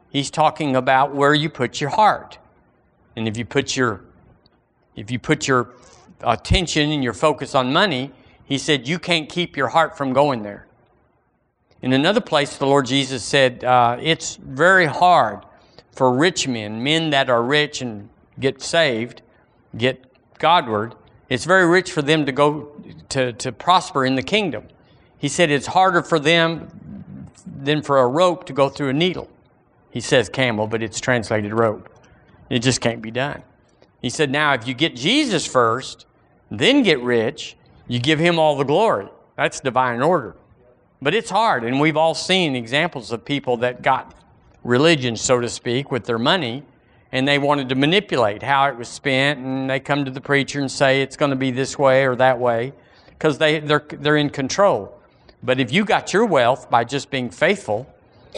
[0.09, 2.37] he's talking about where you put your heart.
[3.15, 4.01] And if you put your
[4.95, 5.73] if you put your
[6.21, 8.11] attention and your focus on money,
[8.45, 10.67] he said you can't keep your heart from going there.
[11.81, 15.45] In another place, the Lord Jesus said, uh, It's very hard
[15.91, 18.09] for rich men, men that are rich and
[18.39, 19.21] get saved,
[19.77, 20.05] get
[20.39, 20.95] Godward,
[21.29, 24.67] it's very rich for them to go to, to prosper in the kingdom.
[25.17, 26.69] He said it's harder for them
[27.45, 29.29] than for a rope to go through a needle.
[29.89, 31.89] He says camel, but it's translated rope.
[32.49, 33.41] It just can't be done.
[34.01, 36.05] He said, now if you get Jesus first,
[36.51, 37.55] then get rich,
[37.87, 39.07] you give him all the glory.
[39.35, 40.35] That's divine order.
[41.01, 44.13] But it's hard, and we've all seen examples of people that got
[44.63, 46.63] religion, so to speak, with their money,
[47.11, 50.59] and they wanted to manipulate how it was spent, and they come to the preacher
[50.59, 52.73] and say it's going to be this way or that way,
[53.09, 54.94] because they, they're, they're in control.
[55.43, 57.87] But if you got your wealth by just being faithful,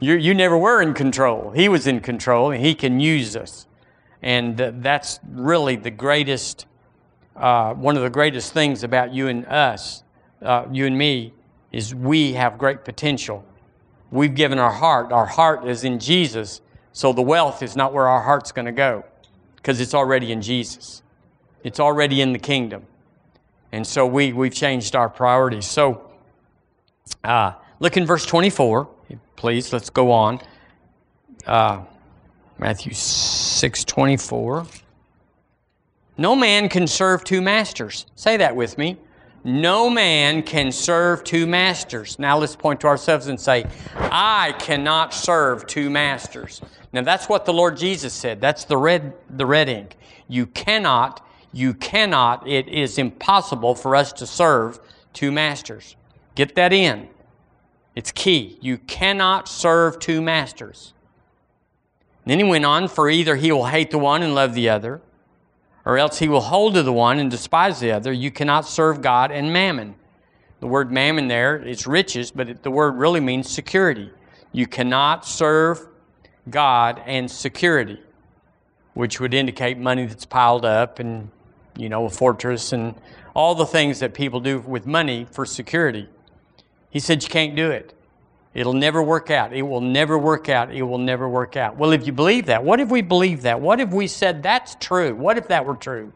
[0.00, 1.50] you, you never were in control.
[1.50, 3.66] He was in control, and He can use us.
[4.22, 6.66] And that's really the greatest,
[7.36, 10.02] uh, one of the greatest things about you and us,
[10.42, 11.32] uh, you and me,
[11.70, 13.44] is we have great potential.
[14.10, 15.12] We've given our heart.
[15.12, 16.60] Our heart is in Jesus,
[16.92, 19.04] so the wealth is not where our heart's going to go
[19.56, 21.02] because it's already in Jesus.
[21.62, 22.86] It's already in the kingdom.
[23.72, 25.66] And so we, we've changed our priorities.
[25.66, 26.10] So
[27.24, 28.88] uh, look in verse 24,
[29.36, 29.72] please.
[29.72, 30.40] Let's go on.
[31.46, 31.82] Uh,
[32.58, 34.66] Matthew 6 24.
[36.16, 38.06] No man can serve two masters.
[38.16, 38.96] Say that with me.
[39.44, 42.18] No man can serve two masters.
[42.18, 46.60] Now let's point to ourselves and say, I cannot serve two masters.
[46.92, 48.40] Now that's what the Lord Jesus said.
[48.40, 49.96] That's the red, the red ink.
[50.26, 54.80] You cannot, you cannot, it is impossible for us to serve
[55.12, 55.96] two masters.
[56.34, 57.08] Get that in.
[57.94, 58.58] It's key.
[58.60, 60.92] You cannot serve two masters.
[62.24, 65.00] Then he went on, for either he will hate the one and love the other,
[65.84, 68.12] or else he will hold to the one and despise the other.
[68.12, 69.94] You cannot serve God and mammon.
[70.60, 74.10] The word mammon there is riches, but the word really means security.
[74.52, 75.88] You cannot serve
[76.50, 78.00] God and security,
[78.94, 81.30] which would indicate money that's piled up and,
[81.78, 82.94] you know, a fortress and
[83.34, 86.08] all the things that people do with money for security.
[86.90, 87.94] He said you can't do it.
[88.54, 89.52] It'll never work out.
[89.52, 90.74] It will never work out.
[90.74, 91.76] It will never work out.
[91.76, 93.60] Well, if you believe that, what if we believe that?
[93.60, 95.14] What if we said that's true?
[95.14, 96.12] What if that were true?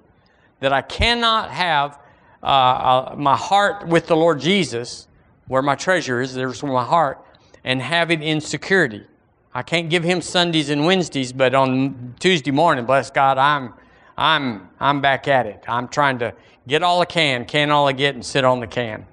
[0.61, 1.99] That I cannot have
[2.43, 5.07] uh, uh, my heart with the Lord Jesus,
[5.47, 7.25] where my treasure is, there's my heart,
[7.63, 9.07] and have it in security.
[9.55, 13.75] I can't give him Sundays and Wednesdays, but on Tuesday morning, bless God, I'm,
[14.23, 15.65] I'm, I'm back at it.
[15.67, 16.33] I'm trying to
[16.69, 19.05] get all I can, can all I get, and sit on the can.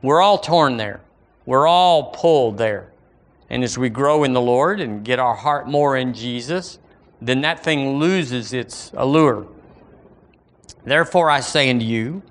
[0.00, 1.00] We're all torn there.
[1.44, 2.92] We're all pulled there.
[3.50, 6.78] And as we grow in the Lord and get our heart more in Jesus,
[7.20, 9.48] then that thing loses its allure.
[10.84, 12.22] Therefore, I say unto you,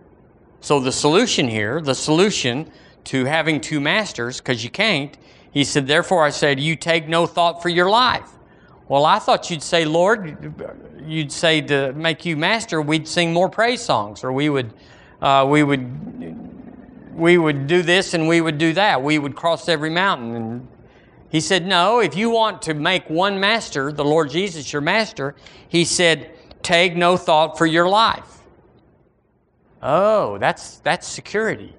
[0.61, 2.71] so the solution here, the solution
[3.05, 5.17] to having two masters, because you can't,
[5.51, 8.29] he said, Therefore I to you, take no thought for your life.
[8.87, 10.53] Well, I thought you'd say, Lord,
[11.05, 14.73] you'd say to make you master, we'd sing more praise songs, or we would,
[15.21, 16.43] uh, we would
[17.15, 19.01] we would do this and we would do that.
[19.01, 20.35] We would cross every mountain.
[20.35, 20.67] And
[21.29, 25.35] he said, No, if you want to make one master, the Lord Jesus your master,
[25.67, 28.39] he said, Take no thought for your life.
[29.81, 31.75] Oh, that's, that's security.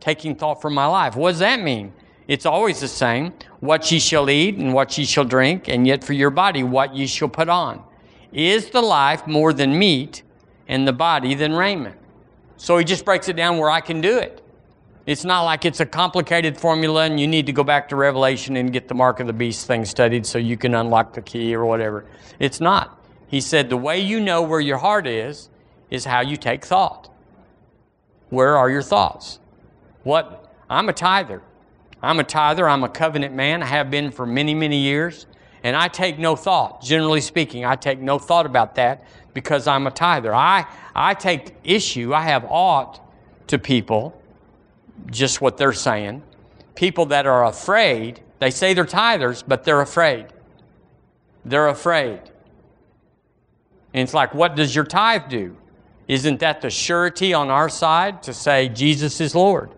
[0.00, 1.14] Taking thought for my life.
[1.14, 1.92] What does that mean?
[2.26, 3.32] It's always the same.
[3.60, 6.94] What ye shall eat and what ye shall drink, and yet for your body what
[6.94, 7.82] ye shall put on.
[8.32, 10.22] Is the life more than meat,
[10.68, 11.96] and the body than raiment?
[12.56, 14.40] So he just breaks it down where I can do it.
[15.06, 18.56] It's not like it's a complicated formula and you need to go back to Revelation
[18.56, 21.54] and get the mark of the beast thing studied so you can unlock the key
[21.54, 22.06] or whatever.
[22.38, 23.04] It's not.
[23.26, 25.50] He said the way you know where your heart is,
[25.90, 27.10] is how you take thought.
[28.30, 29.40] Where are your thoughts?
[30.04, 30.50] What?
[30.70, 31.42] I'm a tither.
[32.04, 32.68] I'm a tither.
[32.68, 33.62] I'm a covenant man.
[33.62, 35.26] I have been for many, many years.
[35.62, 36.82] And I take no thought.
[36.82, 40.34] Generally speaking, I take no thought about that because I'm a tither.
[40.34, 43.00] I, I take issue, I have ought
[43.48, 44.20] to people
[45.10, 46.22] just what they're saying.
[46.74, 50.26] People that are afraid, they say they're tithers, but they're afraid.
[51.44, 52.20] They're afraid.
[53.92, 55.56] And it's like, what does your tithe do?
[56.08, 59.73] Isn't that the surety on our side to say Jesus is Lord?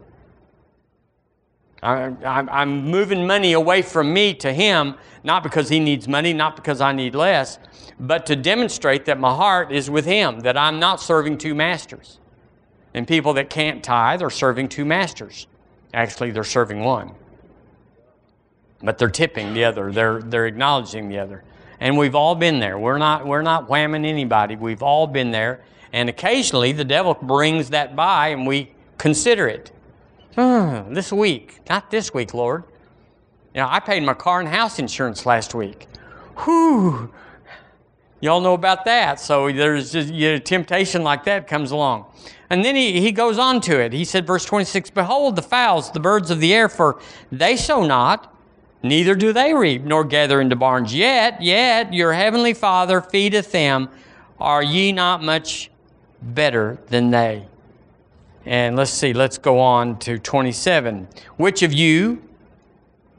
[1.82, 6.80] I'm moving money away from me to Him, not because He needs money, not because
[6.80, 7.58] I need less,
[8.00, 12.18] but to demonstrate that my heart is with Him, that I'm not serving two masters.
[12.94, 15.46] And people that can't tithe are serving two masters.
[15.92, 17.12] Actually, they're serving one.
[18.82, 21.44] But they're tipping the other, they're, they're acknowledging the other.
[21.78, 22.78] And we've all been there.
[22.78, 24.56] We're not, we're not whamming anybody.
[24.56, 25.62] We've all been there.
[25.92, 29.72] And occasionally the devil brings that by and we consider it.
[30.36, 32.64] Hmm, this week, not this week, Lord.
[33.54, 35.88] You know, I paid my car and house insurance last week.
[36.44, 37.10] Whew.
[38.20, 39.18] Y'all know about that.
[39.18, 42.04] So there's just you know, temptation like that comes along.
[42.50, 43.94] And then he, he goes on to it.
[43.94, 47.00] He said, verse 26 Behold the fowls, the birds of the air, for
[47.32, 48.34] they sow not,
[48.82, 50.94] neither do they reap nor gather into barns.
[50.94, 53.88] Yet, yet your heavenly Father feedeth them.
[54.38, 55.70] Are ye not much
[56.20, 57.48] better than they?
[58.46, 61.08] And let's see, let's go on to 27.
[61.36, 62.22] Which of you,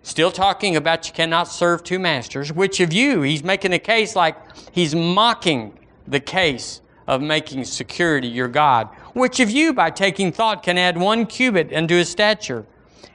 [0.02, 4.16] still talking about you cannot serve two masters, which of you, he's making a case
[4.16, 4.38] like
[4.72, 8.88] he's mocking the case of making security your God.
[9.14, 12.66] Which of you, by taking thought, can add one cubit unto his stature?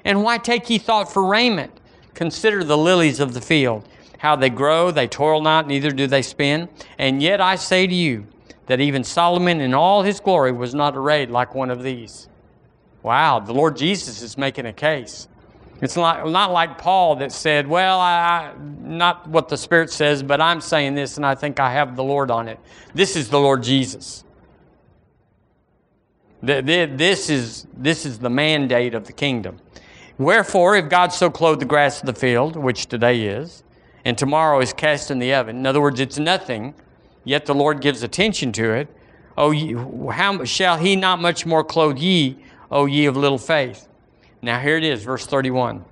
[0.04, 1.80] And why take ye thought for raiment?
[2.12, 3.88] Consider the lilies of the field,
[4.18, 6.68] how they grow, they toil not, neither do they spin.
[6.98, 8.26] And yet I say to you
[8.66, 12.28] that even Solomon in all his glory was not arrayed like one of these.
[13.02, 15.28] Wow, the Lord Jesus is making a case.
[15.80, 20.40] It's not, not like Paul that said, Well, I, not what the Spirit says, but
[20.40, 22.60] I'm saying this and I think I have the Lord on it.
[22.94, 24.22] This is the Lord Jesus.
[26.40, 29.58] This is, this is the mandate of the kingdom.
[30.18, 33.64] Wherefore, if God so clothed the grass of the field, which today is,
[34.04, 36.74] and tomorrow is cast in the oven, in other words, it's nothing,
[37.24, 38.88] yet the Lord gives attention to it,
[39.36, 42.36] oh, how shall he not much more clothe ye,
[42.70, 43.88] O ye of little faith?
[44.40, 45.84] Now here it is, verse 31.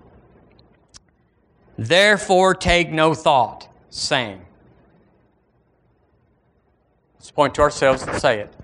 [1.78, 4.44] Therefore take no thought, saying.
[7.14, 8.54] Let's point to ourselves and say it.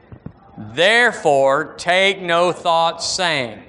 [0.58, 3.62] Therefore take no thought, saying.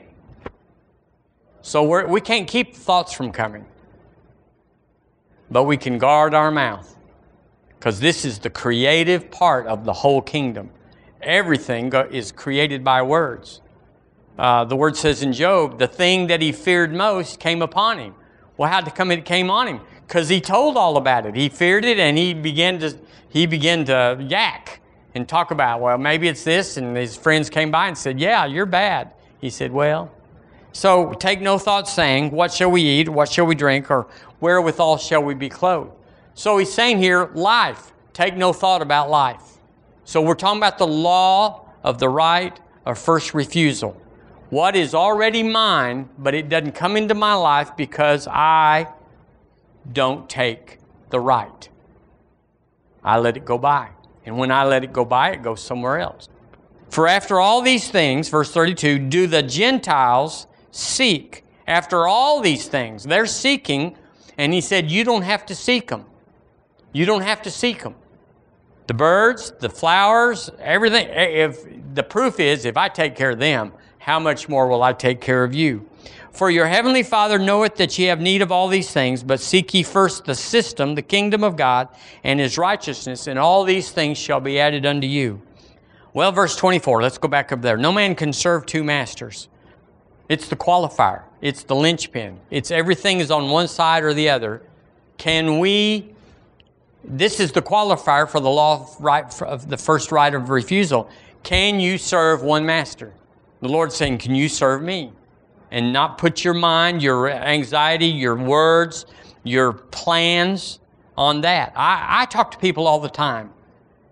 [1.62, 3.66] So we're, we can not keep thoughts from coming,
[5.52, 6.97] but we can guard our mouth
[7.78, 10.70] because this is the creative part of the whole kingdom.
[11.22, 13.62] Everything is created by words.
[14.38, 18.16] Uh, the word says in Job, the thing that he feared most came upon him.
[18.56, 19.82] Well, how come it came on him?
[20.08, 21.36] Because he told all about it.
[21.36, 22.98] He feared it and he began to
[23.30, 24.80] he began to yak
[25.14, 26.78] and talk about, well, maybe it's this.
[26.78, 29.14] And his friends came by and said, Yeah, you're bad.
[29.40, 30.12] He said, Well,
[30.72, 33.10] so take no thought saying, What shall we eat?
[33.10, 33.90] What shall we drink?
[33.92, 34.08] Or
[34.40, 35.92] wherewithal shall we be clothed?
[36.38, 37.94] So he's saying here, life.
[38.14, 39.58] Take no thought about life.
[40.06, 44.00] So we're talking about the law of the right of first refusal
[44.52, 48.88] what is already mine, but it doesn't come into my life because I
[49.92, 50.78] don't take
[51.10, 51.68] the right.
[53.04, 53.90] I let it go by.
[54.24, 56.30] And when I let it go by, it goes somewhere else.
[56.90, 61.44] For after all these things, verse 32, do the Gentiles seek.
[61.66, 63.98] After all these things, they're seeking,
[64.38, 66.06] and he said, You don't have to seek them.
[66.94, 67.96] You don't have to seek them.
[68.88, 71.08] The birds, the flowers, everything.
[71.10, 74.82] Eh, if the proof is, if I take care of them, how much more will
[74.82, 75.88] I take care of you?
[76.32, 79.74] For your heavenly Father knoweth that ye have need of all these things, but seek
[79.74, 81.90] ye first the system, the kingdom of God,
[82.24, 85.42] and his righteousness, and all these things shall be added unto you.
[86.14, 87.76] Well, verse 24, let's go back up there.
[87.76, 89.50] No man can serve two masters.
[90.30, 94.62] It's the qualifier, it's the linchpin, it's everything is on one side or the other.
[95.18, 96.14] Can we?
[97.08, 101.10] This is the qualifier for the law of, right, of the first right of refusal.
[101.44, 103.14] Can you serve one master?
[103.62, 105.14] The Lord's saying, Can you serve me?
[105.72, 109.06] And not put your mind, your anxiety, your words,
[109.44, 110.80] your plans
[111.18, 111.74] on that.
[111.76, 113.52] I, I talk to people all the time,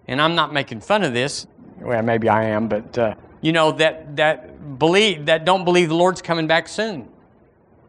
[0.08, 1.48] and I'm not making fun of this.
[1.80, 5.96] Well, maybe I am, but uh, you know that that believe that don't believe the
[5.96, 7.10] Lord's coming back soon.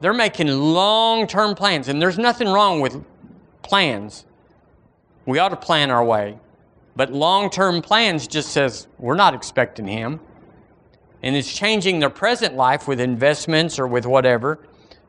[0.01, 3.03] They're making long-term plans, and there's nothing wrong with
[3.63, 4.27] plans.
[5.27, 6.39] We ought to plan our way,
[6.95, 10.21] but long-term plans just says we're not expecting Him
[11.23, 14.61] and it's changing their present life with investments or with whatever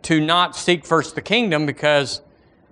[0.04, 2.22] to not seek first the kingdom because,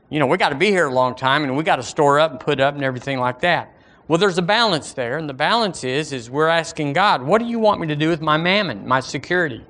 [0.10, 2.20] you know, we got to be here a long time and we got to store
[2.20, 3.72] up and put up and everything like that.
[4.08, 7.46] Well, there's a balance there, and the balance is is we're asking God, what do
[7.46, 9.64] you want me to do with my mammon, my security?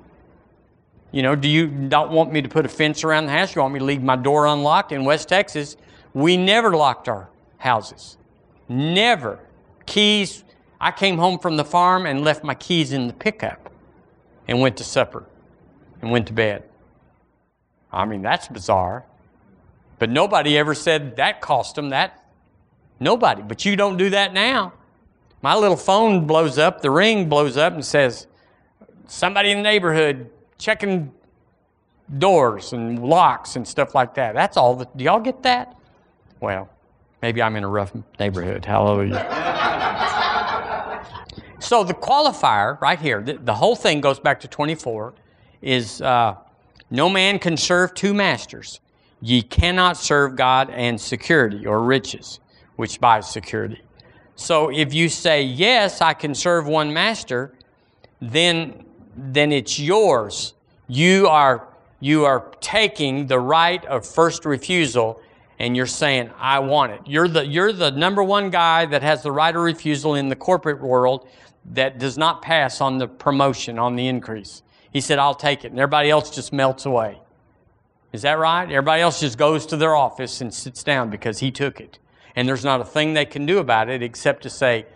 [1.10, 3.54] You know, do you not want me to put a fence around the house?
[3.54, 4.92] You want me to leave my door unlocked?
[4.92, 5.76] In West Texas,
[6.12, 7.30] we never locked our
[7.66, 8.16] houses.
[8.68, 9.40] Never.
[9.84, 10.44] Keys
[10.80, 13.70] I came home from the farm and left my keys in the pickup
[14.46, 15.24] and went to supper
[16.02, 16.64] and went to bed.
[17.92, 19.04] I mean, that's bizarre.
[19.98, 22.22] But nobody ever said that cost them that.
[23.00, 23.42] Nobody.
[23.42, 24.74] But you don't do that now.
[25.40, 28.26] My little phone blows up, the ring blows up and says,
[29.06, 31.12] somebody in the neighborhood checking
[32.18, 34.34] doors and locks and stuff like that.
[34.34, 34.84] That's all.
[34.96, 35.76] do y'all get that?
[36.40, 36.68] Well,
[37.26, 38.64] maybe I'm in a rough neighborhood.
[38.64, 39.18] Hallelujah.
[41.58, 45.12] So the qualifier right here, the, the whole thing goes back to 24,
[45.60, 46.36] is uh,
[46.88, 48.78] no man can serve two masters.
[49.20, 52.38] Ye cannot serve God and security or riches,
[52.76, 53.82] which buys security.
[54.36, 57.54] So if you say, yes, I can serve one master,
[58.20, 58.84] then,
[59.16, 60.54] then it's yours.
[60.86, 61.66] You are,
[61.98, 65.20] you are taking the right of first refusal
[65.58, 67.00] and you're saying, I want it.
[67.06, 70.36] You're the, you're the number one guy that has the right of refusal in the
[70.36, 71.26] corporate world
[71.72, 74.62] that does not pass on the promotion, on the increase.
[74.92, 75.70] He said, I'll take it.
[75.70, 77.18] And everybody else just melts away.
[78.12, 78.64] Is that right?
[78.64, 81.98] Everybody else just goes to their office and sits down because he took it.
[82.34, 84.86] And there's not a thing they can do about it except to say,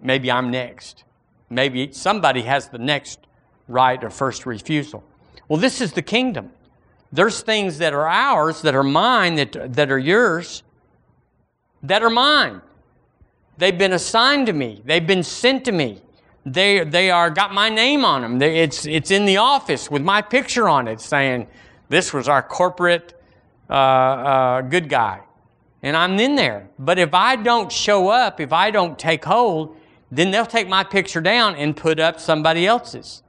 [0.00, 1.04] maybe I'm next.
[1.50, 3.20] Maybe somebody has the next
[3.66, 5.04] right of first refusal.
[5.48, 6.52] Well, this is the kingdom.
[7.10, 10.62] There's things that are ours, that are mine, that, that are yours,
[11.82, 12.60] that are mine.
[13.56, 14.82] They've been assigned to me.
[14.84, 16.02] They've been sent to me.
[16.44, 18.38] They, they are got my name on them.
[18.38, 21.48] They, it's, it's in the office with my picture on it saying,
[21.88, 23.20] this was our corporate
[23.68, 25.20] uh, uh, good guy.
[25.82, 26.68] And I'm in there.
[26.78, 29.76] But if I don't show up, if I don't take hold,
[30.10, 33.22] then they'll take my picture down and put up somebody else's.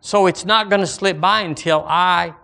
[0.00, 2.34] So it's not going to slip by until I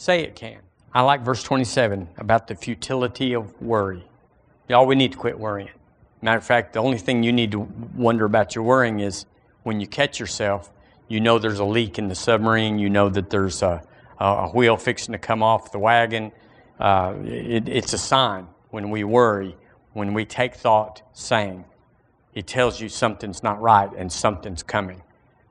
[0.00, 0.58] say it can.
[0.94, 4.02] I like verse 27 about the futility of worry.
[4.66, 5.68] Y'all, we need to quit worrying.
[6.22, 7.60] Matter of fact, the only thing you need to
[7.94, 9.26] wonder about your worrying is
[9.62, 10.72] when you catch yourself,
[11.08, 13.82] you know there's a leak in the submarine, you know that there's a,
[14.18, 16.32] a wheel fixing to come off the wagon.
[16.78, 19.54] Uh, it, it's a sign when we worry,
[19.92, 21.66] when we take thought saying,
[22.34, 25.02] it tells you something's not right and something's coming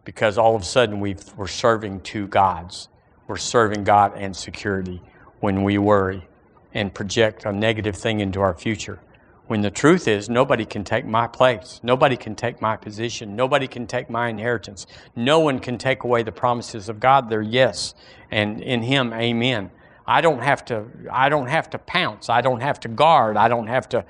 [0.05, 2.89] because all of a sudden we are serving two gods.
[3.29, 5.03] We're serving God and security
[5.39, 6.27] when we worry
[6.73, 9.01] and project a negative thing into our future.
[9.45, 11.79] When the truth is, nobody can take my place.
[11.83, 13.35] Nobody can take my position.
[13.35, 14.87] Nobody can take my inheritance.
[15.15, 17.29] No one can take away the promises of God.
[17.29, 17.93] They're yes,
[18.31, 19.69] and in Him, amen.
[20.07, 20.85] I don't have to.
[21.11, 22.29] I don't have to pounce.
[22.29, 23.37] I don't have to guard.
[23.37, 24.05] I don't have to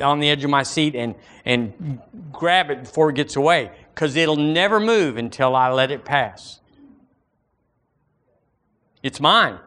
[0.00, 1.98] on the edge of my seat and and
[2.30, 6.60] grab it before it gets away because it'll never move until I let it pass.
[9.02, 9.58] It's mine.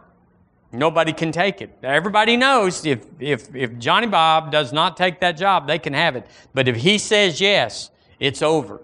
[0.71, 1.77] Nobody can take it.
[1.83, 6.15] Everybody knows if, if, if Johnny Bob does not take that job, they can have
[6.15, 6.27] it.
[6.53, 8.81] But if he says yes, it's over.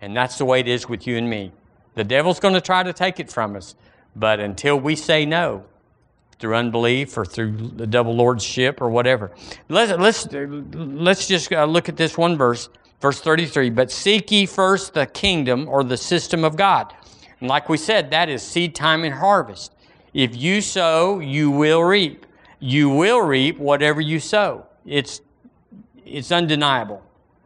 [0.00, 1.52] And that's the way it is with you and me.
[1.94, 3.74] The devil's going to try to take it from us.
[4.14, 5.64] But until we say no,
[6.38, 9.32] through unbelief or through the double lordship or whatever.
[9.68, 12.68] Let's, let's, let's just uh, look at this one verse,
[13.00, 13.70] verse 33.
[13.70, 16.94] But seek ye first the kingdom or the system of God.
[17.40, 19.72] And like we said, that is seed time and harvest.
[20.14, 22.26] If you sow, you will reap.
[22.58, 24.66] You will reap whatever you sow.
[24.84, 25.20] It's,
[26.04, 27.02] it's undeniable.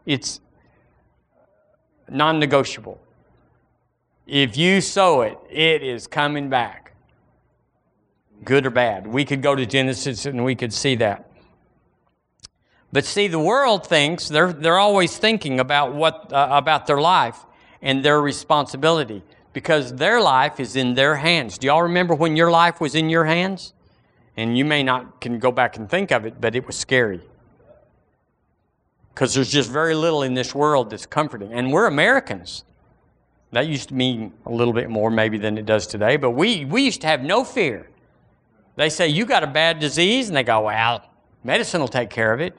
[0.06, 0.40] It's
[2.08, 3.00] non negotiable.
[4.26, 6.82] If you sow it, it is coming back
[8.44, 9.06] good or bad.
[9.06, 11.30] We could go to Genesis and we could see that.
[12.92, 17.38] But see, the world thinks they're, they're always thinking about what uh, about their life
[17.80, 19.22] and their responsibility
[19.52, 21.58] because their life is in their hands.
[21.58, 23.74] Do y'all remember when your life was in your hands?
[24.36, 27.20] And you may not can go back and think of it, but it was scary.
[29.12, 31.52] Because there's just very little in this world that's comforting.
[31.52, 32.64] And we're Americans.
[33.50, 36.64] That used to mean a little bit more maybe than it does today, but we,
[36.64, 37.90] we used to have no fear.
[38.76, 40.28] They say, You got a bad disease?
[40.28, 41.04] And they go, Well,
[41.44, 42.56] medicine will take care of it.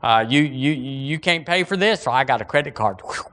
[0.00, 3.02] Uh, you, you, you can't pay for this, so I got a credit card.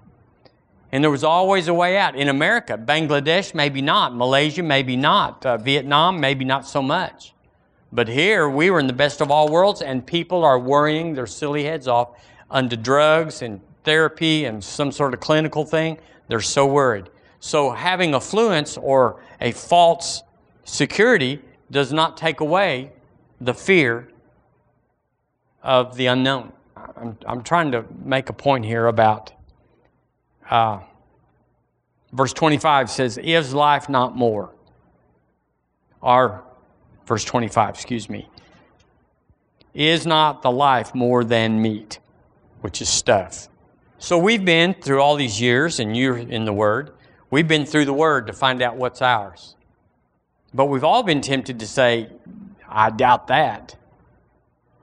[0.92, 2.16] And there was always a way out.
[2.16, 4.16] In America, Bangladesh, maybe not.
[4.16, 5.46] Malaysia, maybe not.
[5.46, 7.34] Uh, Vietnam, maybe not so much.
[7.92, 11.28] But here, we were in the best of all worlds, and people are worrying their
[11.28, 12.10] silly heads off
[12.50, 15.98] under drugs and therapy and some sort of clinical thing.
[16.28, 17.10] They're so worried.
[17.40, 20.24] So, having affluence or a false
[20.64, 22.92] security does not take away
[23.40, 24.10] the fear
[25.64, 26.52] of the unknown.
[26.96, 29.32] I'm, I'm trying to make a point here about
[30.50, 30.80] uh,
[32.12, 34.52] verse 25 says, Is life not more?
[36.02, 36.44] Our,
[37.06, 38.30] verse 25, excuse me,
[39.74, 42.00] is not the life more than meat,
[42.62, 43.48] which is stuff?
[44.00, 46.92] So we've been through all these years, and you're in the Word,
[47.32, 49.56] we've been through the Word to find out what's ours.
[50.54, 52.10] But we've all been tempted to say,
[52.70, 53.76] I doubt that.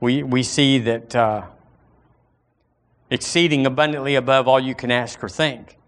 [0.00, 1.46] We, we see that uh,
[3.14, 5.78] exceeding abundantly above all you can ask or think.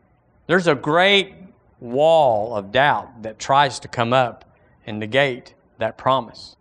[0.46, 1.34] There's a great
[1.80, 4.44] wall of doubt that tries to come up
[4.86, 6.56] and negate that promise.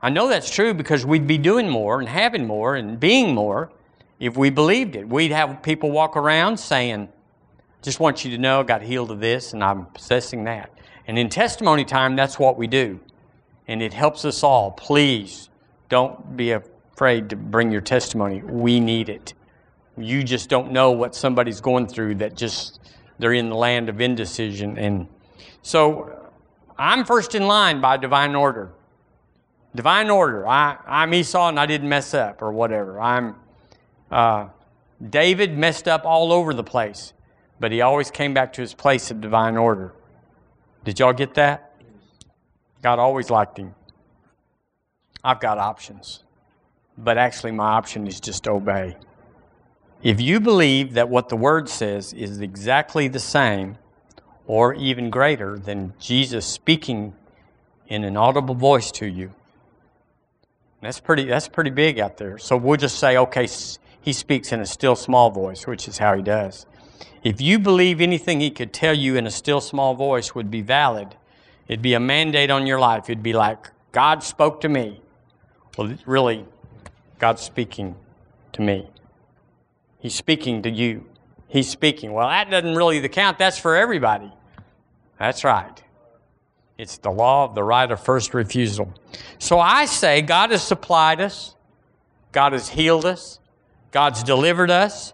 [0.00, 3.70] I know that's true because we'd be doing more and having more and being more
[4.20, 5.08] if we believed it.
[5.08, 7.08] We'd have people walk around saying,
[7.82, 10.70] just want you to know I got healed of this and I'm possessing that.
[11.06, 13.00] And in testimony time, that's what we do.
[13.68, 14.70] And it helps us all.
[14.70, 15.48] Please
[15.88, 18.42] don't be afraid to bring your testimony.
[18.42, 19.34] We need it.
[19.96, 22.80] You just don't know what somebody's going through that just
[23.18, 24.78] they're in the land of indecision.
[24.78, 25.08] And
[25.62, 26.30] so
[26.78, 28.72] I'm first in line by divine order.
[29.74, 30.46] Divine order.
[30.46, 33.00] I, I'm Esau and I didn't mess up or whatever.
[33.00, 33.36] I'm
[34.10, 34.48] uh,
[35.10, 37.12] David messed up all over the place,
[37.60, 39.92] but he always came back to his place of divine order.
[40.84, 41.74] Did y'all get that?
[42.82, 43.74] God always liked him.
[45.24, 46.22] I've got options,
[46.96, 48.96] but actually, my option is just obey.
[50.02, 53.78] If you believe that what the Word says is exactly the same
[54.46, 57.14] or even greater than Jesus speaking
[57.88, 59.32] in an audible voice to you,
[60.82, 62.38] that's pretty, that's pretty big out there.
[62.38, 63.48] So we'll just say, okay,
[64.00, 66.66] he speaks in a still small voice, which is how he does.
[67.24, 70.60] If you believe anything he could tell you in a still small voice would be
[70.60, 71.16] valid,
[71.66, 73.10] it'd be a mandate on your life.
[73.10, 75.00] It'd be like, God spoke to me.
[75.76, 76.44] Well, really,
[77.18, 77.96] God's speaking
[78.52, 78.86] to me.
[80.06, 81.04] He's speaking to you.
[81.48, 82.12] He's speaking.
[82.12, 83.40] Well, that doesn't really the count.
[83.40, 84.32] That's for everybody.
[85.18, 85.82] That's right.
[86.78, 88.94] It's the law of the right of first refusal.
[89.40, 91.56] So I say God has supplied us.
[92.30, 93.40] God has healed us.
[93.90, 95.12] God's delivered us.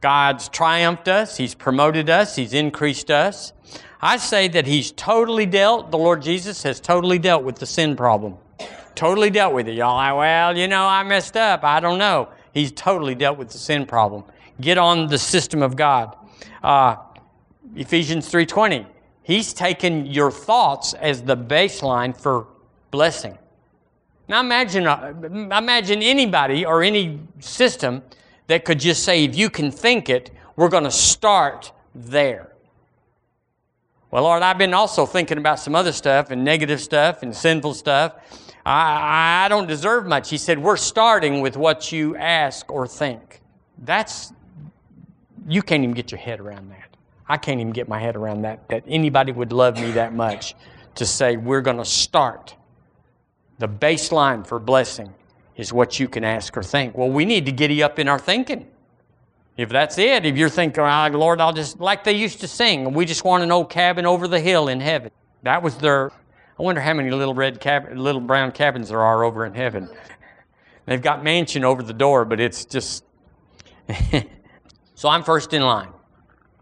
[0.00, 1.36] God's triumphed us.
[1.36, 2.36] He's promoted us.
[2.36, 3.52] He's increased us.
[4.00, 7.96] I say that He's totally dealt, the Lord Jesus has totally dealt with the sin
[7.96, 8.36] problem.
[8.94, 9.74] Totally dealt with it.
[9.74, 11.64] Y'all like, well, you know, I messed up.
[11.64, 12.28] I don't know.
[12.52, 14.24] He's totally dealt with the sin problem.
[14.60, 16.16] Get on the system of God.
[16.62, 16.96] Uh,
[17.76, 18.86] Ephesians 3.20.
[19.22, 22.46] He's taken your thoughts as the baseline for
[22.90, 23.38] blessing.
[24.28, 28.02] Now imagine, uh, imagine anybody or any system
[28.46, 32.52] that could just say, if you can think it, we're going to start there.
[34.10, 37.74] Well, Lord, I've been also thinking about some other stuff and negative stuff and sinful
[37.74, 38.14] stuff.
[38.70, 40.30] I, I don't deserve much.
[40.30, 43.40] He said, We're starting with what you ask or think.
[43.78, 44.32] That's,
[45.48, 46.96] you can't even get your head around that.
[47.28, 50.54] I can't even get my head around that, that anybody would love me that much
[50.94, 52.54] to say, We're going to start.
[53.58, 55.12] The baseline for blessing
[55.56, 56.96] is what you can ask or think.
[56.96, 58.68] Well, we need to giddy up in our thinking.
[59.56, 62.94] If that's it, if you're thinking, oh, Lord, I'll just, like they used to sing,
[62.94, 65.10] we just want an old cabin over the hill in heaven.
[65.42, 66.12] That was their,
[66.60, 69.88] I wonder how many little red cab, little brown cabins there are over in heaven.
[70.84, 73.02] They've got mansion over the door, but it's just.
[74.94, 75.88] so I'm first in line.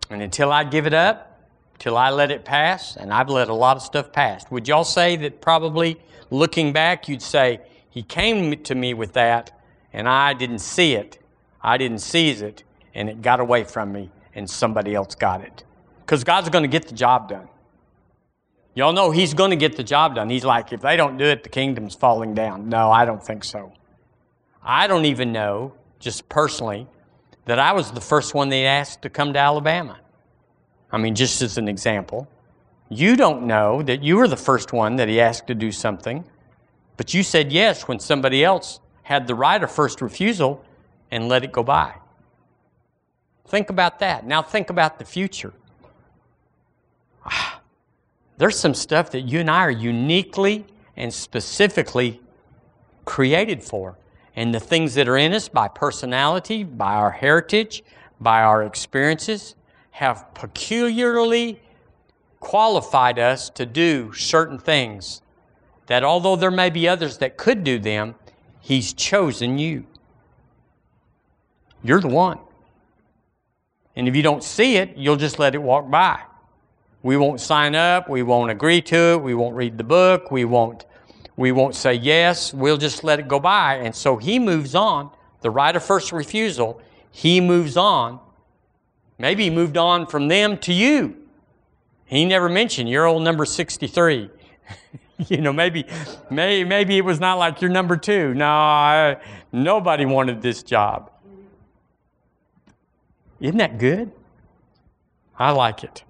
[0.08, 3.54] And until I give it up, till I let it pass, and I've let a
[3.54, 4.48] lot of stuff pass.
[4.52, 9.60] Would y'all say that probably looking back, you'd say, He came to me with that,
[9.92, 11.18] and I didn't see it.
[11.60, 12.62] I didn't seize it,
[12.94, 15.64] and it got away from me, and somebody else got it.
[16.06, 17.48] Because God's going to get the job done.
[18.78, 20.30] Y'all know He's going to get the job done.
[20.30, 22.68] He's like, if they don't do it, the kingdom's falling down.
[22.68, 23.72] No, I don't think so.
[24.62, 26.86] I don't even know, just personally,
[27.46, 29.98] that I was the first one they asked to come to Alabama.
[30.92, 32.28] I mean, just as an example.
[32.88, 36.24] You don't know that you were the first one that he asked to do something,
[36.96, 40.64] but you said yes when somebody else had the right of first refusal
[41.10, 41.96] and let it go by.
[43.48, 44.24] Think about that.
[44.24, 45.52] Now think about the future.
[47.26, 47.57] Ah,
[48.38, 50.64] There's some stuff that you and I are uniquely
[50.96, 52.20] and specifically
[53.04, 53.98] created for.
[54.36, 57.82] And the things that are in us by personality, by our heritage,
[58.20, 59.56] by our experiences,
[59.90, 61.60] have peculiarly
[62.38, 65.20] qualified us to do certain things
[65.86, 68.14] that although there may be others that could do them,
[68.60, 69.86] He's chosen you.
[71.82, 72.38] You're the one.
[73.96, 76.20] And if you don't see it, you'll just let it walk by.
[77.08, 80.44] We won't sign up, we won't agree to it, we won't read the book, we
[80.44, 80.84] won't
[81.38, 83.76] we won't say yes, we'll just let it go by.
[83.76, 88.20] And so he moves on, the right of first refusal, he moves on.
[89.16, 91.16] Maybe he moved on from them to you.
[92.04, 94.28] He never mentioned you're old number 63.
[95.28, 95.86] you know, maybe,
[96.28, 98.34] maybe, maybe it was not like you're number two.
[98.34, 99.16] No, I,
[99.50, 101.10] nobody wanted this job.
[103.40, 104.12] Isn't that good?
[105.38, 106.04] I like it.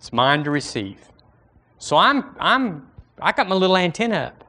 [0.00, 0.98] It's mine to receive.
[1.78, 2.88] So I'm, I'm,
[3.20, 4.44] I got my little antenna up.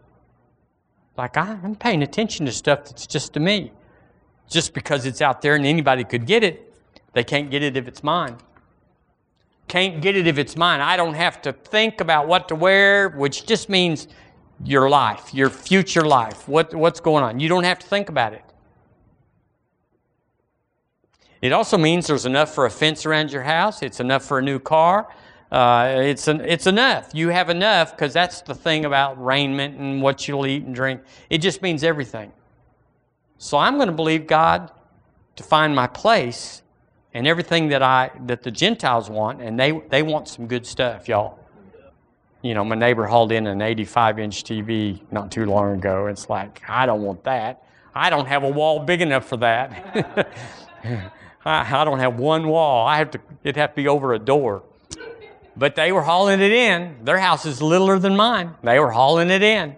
[1.18, 3.72] Like I'm paying attention to stuff that's just to me.
[4.50, 6.74] Just because it's out there and anybody could get it,
[7.14, 8.38] they can't get it if it's mine
[9.72, 10.82] can't get it if it's mine.
[10.82, 14.10] I don't have to think about what to wear, which just means
[14.66, 17.40] your life, your future life, what, what's going on.
[17.40, 18.44] You don't have to think about it.
[21.42, 24.42] It also means there's enough for a fence around your house, it's enough for a
[24.42, 25.08] new car.
[25.52, 27.10] Uh, it's, an, it's enough.
[27.14, 31.02] You have enough because that's the thing about raiment and what you'll eat and drink.
[31.30, 32.32] It just means everything.
[33.38, 34.72] So I'm going to believe God
[35.36, 36.62] to find my place
[37.14, 41.10] and everything that I that the Gentiles want, and they they want some good stuff,
[41.10, 41.40] y'all.
[42.42, 46.08] You know, my neighbor hauled in an 85 inch TV not too long ago.
[46.08, 47.64] It's like, I don't want that.
[47.94, 50.32] I don't have a wall big enough for that.
[51.46, 52.88] I, I don't have one wall.
[52.88, 54.64] I have to, it'd have to be over a door.
[55.62, 56.96] But they were hauling it in.
[57.04, 58.56] Their house is littler than mine.
[58.64, 59.76] They were hauling it in.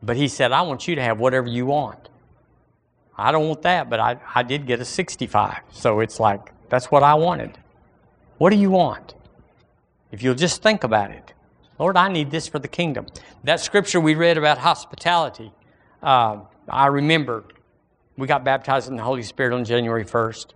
[0.00, 2.08] But he said, I want you to have whatever you want.
[3.18, 5.58] I don't want that, but I, I did get a 65.
[5.72, 7.58] So it's like, that's what I wanted.
[8.38, 9.16] What do you want?
[10.12, 11.32] If you'll just think about it.
[11.80, 13.08] Lord, I need this for the kingdom.
[13.42, 15.50] That scripture we read about hospitality,
[16.00, 17.42] uh, I remember
[18.16, 20.52] we got baptized in the Holy Spirit on January 1st.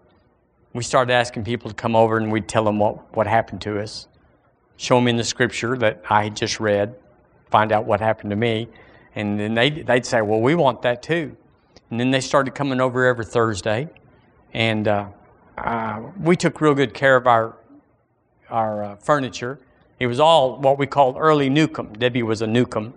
[0.72, 3.80] We started asking people to come over and we'd tell them what, what happened to
[3.82, 4.06] us,
[4.78, 6.94] show them in the scripture that I had just read,
[7.50, 8.68] find out what happened to me.
[9.14, 11.36] And then they'd, they'd say, Well, we want that too.
[11.90, 13.88] And then they started coming over every Thursday.
[14.54, 15.08] And uh,
[15.58, 17.56] uh, we took real good care of our,
[18.48, 19.58] our uh, furniture.
[19.98, 21.92] It was all what we called early Newcomb.
[21.94, 22.94] Debbie was a Newcomb.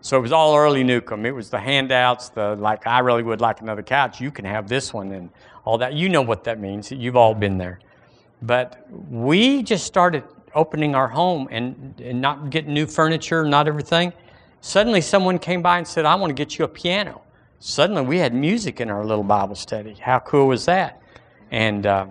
[0.00, 1.26] So it was all early Newcomb.
[1.26, 4.20] It was the handouts, the like, I really would like another couch.
[4.20, 5.28] You can have this one and
[5.64, 5.92] all that.
[5.92, 6.90] You know what that means.
[6.90, 7.80] You've all been there.
[8.40, 10.24] But we just started
[10.54, 14.12] opening our home and, and not getting new furniture, not everything.
[14.60, 17.22] Suddenly someone came by and said, I want to get you a piano.
[17.60, 19.94] Suddenly we had music in our little Bible study.
[19.94, 21.00] How cool was that?
[21.50, 22.06] And uh,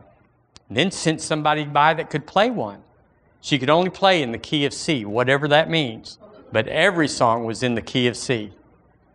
[0.70, 2.82] then sent somebody by that could play one.
[3.42, 6.18] She could only play in the key of C, whatever that means
[6.52, 8.54] but every song was in the key of C.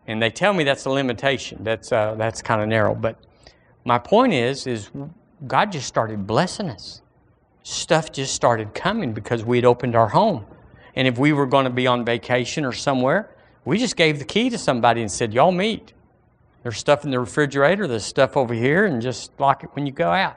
[0.07, 1.63] And they tell me that's a limitation.
[1.63, 2.95] That's, uh, that's kind of narrow.
[2.95, 3.19] But
[3.85, 4.91] my point is, is
[5.47, 7.03] God just started blessing us.
[7.63, 10.45] Stuff just started coming because we had opened our home.
[10.95, 13.31] And if we were going to be on vacation or somewhere,
[13.65, 15.93] we just gave the key to somebody and said, Y'all meet.
[16.63, 19.93] There's stuff in the refrigerator, there's stuff over here, and just lock it when you
[19.93, 20.37] go out.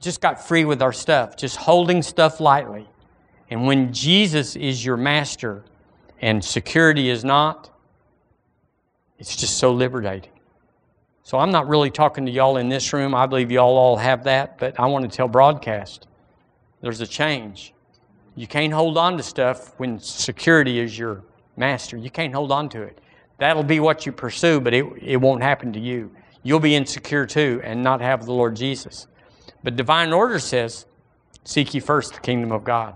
[0.00, 2.88] Just got free with our stuff, just holding stuff lightly.
[3.50, 5.64] And when Jesus is your master,
[6.20, 7.70] and security is not,
[9.18, 10.30] it's just so liberating.
[11.22, 13.14] So I'm not really talking to y'all in this room.
[13.14, 16.06] I believe y'all all have that, but I want to tell broadcast
[16.80, 17.74] there's a change.
[18.34, 21.24] You can't hold on to stuff when security is your
[21.56, 21.96] master.
[21.96, 23.00] You can't hold on to it.
[23.38, 26.10] That'll be what you pursue, but it, it won't happen to you.
[26.42, 29.06] You'll be insecure too and not have the Lord Jesus.
[29.62, 30.86] But divine order says,
[31.44, 32.94] Seek ye first the kingdom of God.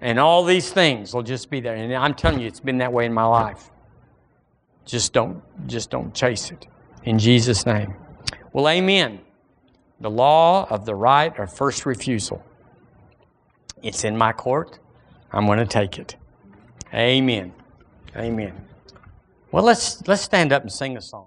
[0.00, 1.74] And all these things will just be there.
[1.74, 3.70] And I'm telling you, it's been that way in my life.
[4.84, 6.66] Just don't, just don't chase it.
[7.04, 7.94] In Jesus' name.
[8.52, 9.20] Well, amen.
[10.00, 12.44] The law of the right of first refusal.
[13.82, 14.78] It's in my court.
[15.32, 16.16] I'm going to take it.
[16.94, 17.52] Amen.
[18.16, 18.66] Amen.
[19.52, 21.26] Well, let's let's stand up and sing a song.